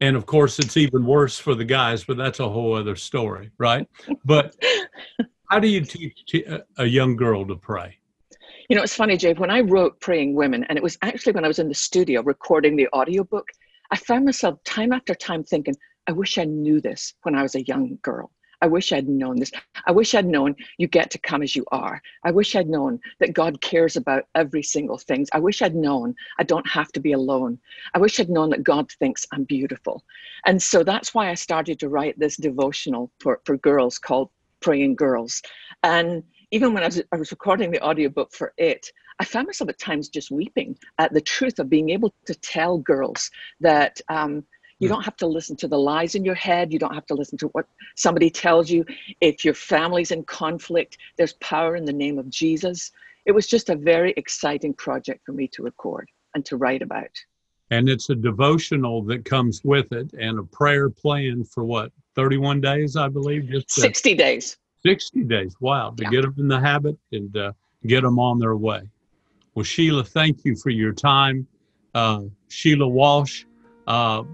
And 0.00 0.16
of 0.16 0.24
course, 0.24 0.58
it's 0.58 0.76
even 0.76 1.04
worse 1.04 1.38
for 1.38 1.54
the 1.54 1.64
guys, 1.64 2.04
but 2.04 2.16
that's 2.16 2.40
a 2.40 2.48
whole 2.48 2.74
other 2.74 2.96
story, 2.96 3.50
right? 3.58 3.86
But 4.24 4.56
how 5.50 5.58
do 5.58 5.68
you 5.68 5.82
teach 5.82 6.34
a 6.78 6.86
young 6.86 7.16
girl 7.16 7.46
to 7.46 7.56
pray? 7.56 7.98
You 8.68 8.76
know, 8.76 8.82
it's 8.82 8.94
funny, 8.94 9.16
Jay, 9.16 9.34
when 9.34 9.50
I 9.50 9.60
wrote 9.60 10.00
Praying 10.00 10.34
Women, 10.34 10.64
and 10.64 10.78
it 10.78 10.82
was 10.82 10.96
actually 11.02 11.32
when 11.32 11.44
I 11.44 11.48
was 11.48 11.58
in 11.58 11.68
the 11.68 11.74
studio 11.74 12.22
recording 12.22 12.76
the 12.76 12.88
audiobook, 12.94 13.48
I 13.90 13.96
found 13.96 14.24
myself 14.24 14.62
time 14.64 14.92
after 14.92 15.14
time 15.14 15.42
thinking, 15.42 15.74
I 16.06 16.12
wish 16.12 16.38
I 16.38 16.44
knew 16.44 16.80
this 16.80 17.14
when 17.22 17.34
I 17.34 17.42
was 17.42 17.56
a 17.56 17.64
young 17.64 17.98
girl. 18.02 18.30
I 18.62 18.66
wish 18.66 18.92
I'd 18.92 19.08
known 19.08 19.38
this. 19.38 19.50
I 19.86 19.92
wish 19.92 20.14
I'd 20.14 20.26
known 20.26 20.54
you 20.78 20.86
get 20.86 21.10
to 21.12 21.18
come 21.18 21.42
as 21.42 21.56
you 21.56 21.64
are. 21.72 22.00
I 22.24 22.30
wish 22.30 22.54
I'd 22.54 22.68
known 22.68 23.00
that 23.18 23.32
God 23.32 23.60
cares 23.60 23.96
about 23.96 24.24
every 24.34 24.62
single 24.62 24.98
thing. 24.98 25.26
I 25.32 25.38
wish 25.38 25.62
I'd 25.62 25.74
known 25.74 26.14
I 26.38 26.42
don't 26.42 26.68
have 26.68 26.92
to 26.92 27.00
be 27.00 27.12
alone. 27.12 27.58
I 27.94 27.98
wish 27.98 28.20
I'd 28.20 28.28
known 28.30 28.50
that 28.50 28.64
God 28.64 28.90
thinks 28.92 29.26
I'm 29.32 29.44
beautiful. 29.44 30.04
And 30.46 30.62
so 30.62 30.82
that's 30.82 31.14
why 31.14 31.30
I 31.30 31.34
started 31.34 31.78
to 31.80 31.88
write 31.88 32.18
this 32.18 32.36
devotional 32.36 33.10
for, 33.18 33.40
for 33.44 33.56
girls 33.56 33.98
called 33.98 34.30
Praying 34.60 34.96
Girls. 34.96 35.42
And 35.82 36.22
even 36.50 36.74
when 36.74 36.82
I 36.82 36.86
was, 36.86 37.02
I 37.12 37.16
was 37.16 37.30
recording 37.30 37.70
the 37.70 37.82
audiobook 37.82 38.32
for 38.32 38.52
it, 38.58 38.90
I 39.20 39.24
found 39.24 39.46
myself 39.46 39.68
at 39.70 39.78
times 39.78 40.08
just 40.08 40.30
weeping 40.30 40.78
at 40.98 41.12
the 41.12 41.20
truth 41.20 41.58
of 41.58 41.68
being 41.68 41.90
able 41.90 42.12
to 42.24 42.34
tell 42.34 42.78
girls 42.78 43.30
that 43.60 44.00
um, 44.08 44.44
you 44.80 44.88
hmm. 44.88 44.94
don't 44.94 45.04
have 45.04 45.16
to 45.18 45.26
listen 45.26 45.56
to 45.56 45.68
the 45.68 45.78
lies 45.78 46.14
in 46.16 46.24
your 46.24 46.34
head. 46.34 46.72
You 46.72 46.78
don't 46.78 46.94
have 46.94 47.06
to 47.06 47.14
listen 47.14 47.38
to 47.38 47.48
what 47.48 47.66
somebody 47.94 48.30
tells 48.30 48.70
you. 48.70 48.84
If 49.20 49.44
your 49.44 49.54
family's 49.54 50.10
in 50.10 50.24
conflict, 50.24 50.98
there's 51.16 51.34
power 51.34 51.76
in 51.76 51.84
the 51.84 51.92
name 51.92 52.18
of 52.18 52.28
Jesus. 52.28 52.90
It 53.26 53.32
was 53.32 53.46
just 53.46 53.70
a 53.70 53.76
very 53.76 54.12
exciting 54.16 54.74
project 54.74 55.24
for 55.24 55.32
me 55.32 55.46
to 55.48 55.62
record 55.62 56.08
and 56.34 56.44
to 56.46 56.56
write 56.56 56.82
about. 56.82 57.10
And 57.70 57.88
it's 57.88 58.10
a 58.10 58.16
devotional 58.16 59.02
that 59.04 59.24
comes 59.24 59.62
with 59.62 59.92
it 59.92 60.12
and 60.18 60.38
a 60.40 60.42
prayer 60.42 60.90
plan 60.90 61.44
for 61.44 61.64
what, 61.64 61.92
31 62.16 62.60
days, 62.60 62.96
I 62.96 63.08
believe? 63.08 63.48
Just 63.48 63.70
60 63.70 64.14
days. 64.14 64.58
60 64.82 65.24
days. 65.24 65.54
Wow. 65.60 65.90
To 65.96 66.02
yeah. 66.02 66.10
get 66.10 66.22
them 66.22 66.34
in 66.38 66.48
the 66.48 66.58
habit 66.58 66.98
and 67.12 67.36
uh, 67.36 67.52
get 67.86 68.02
them 68.02 68.18
on 68.18 68.38
their 68.40 68.56
way. 68.56 68.82
Well, 69.54 69.64
Sheila, 69.64 70.04
thank 70.04 70.44
you 70.44 70.56
for 70.56 70.70
your 70.70 70.92
time. 70.92 71.46
Uh, 71.94 72.22
Sheila 72.48 72.88
Walsh, 72.88 73.44
uh, 73.86 74.24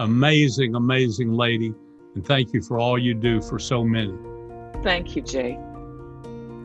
amazing, 0.00 0.74
amazing 0.74 1.32
lady. 1.32 1.72
And 2.14 2.26
thank 2.26 2.52
you 2.52 2.60
for 2.60 2.78
all 2.78 2.98
you 2.98 3.14
do 3.14 3.40
for 3.40 3.58
so 3.58 3.84
many. 3.84 4.14
Thank 4.82 5.14
you, 5.14 5.22
Jay. 5.22 5.58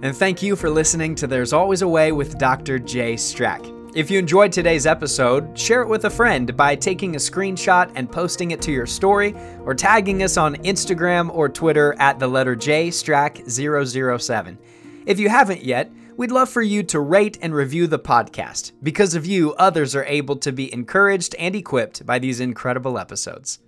And 0.01 0.15
thank 0.15 0.41
you 0.41 0.55
for 0.55 0.69
listening 0.69 1.15
to 1.15 1.27
There's 1.27 1.53
Always 1.53 1.81
a 1.81 1.87
Way 1.87 2.11
with 2.11 2.37
Dr. 2.37 2.79
Jay 2.79 3.13
Strack. 3.13 3.71
If 3.95 4.11
you 4.11 4.19
enjoyed 4.19 4.51
today's 4.51 4.85
episode, 4.85 5.57
share 5.57 5.81
it 5.81 5.87
with 5.87 6.03
a 6.03 6.09
friend 6.09 6.55
by 6.57 6.75
taking 6.75 7.15
a 7.15 7.17
screenshot 7.17 7.89
and 7.95 8.11
posting 8.11 8.51
it 8.51 8.61
to 8.63 8.71
your 8.71 8.85
story 8.85 9.33
or 9.63 9.73
tagging 9.73 10.21
us 10.23 10.35
on 10.35 10.55
Instagram 10.57 11.33
or 11.33 11.47
Twitter 11.47 11.95
at 11.97 12.19
the 12.19 12.27
letter 12.27 12.55
J 12.57 12.89
Strack 12.89 13.49
007. 13.49 14.57
If 15.05 15.17
you 15.17 15.29
haven't 15.29 15.63
yet, 15.63 15.91
we'd 16.17 16.31
love 16.31 16.49
for 16.49 16.61
you 16.61 16.83
to 16.83 16.99
rate 16.99 17.37
and 17.41 17.53
review 17.53 17.87
the 17.87 17.99
podcast. 17.99 18.71
Because 18.81 19.15
of 19.15 19.25
you, 19.25 19.53
others 19.53 19.95
are 19.95 20.05
able 20.05 20.37
to 20.37 20.51
be 20.51 20.73
encouraged 20.73 21.35
and 21.35 21.55
equipped 21.55 22.05
by 22.05 22.19
these 22.19 22.39
incredible 22.39 22.97
episodes. 22.97 23.59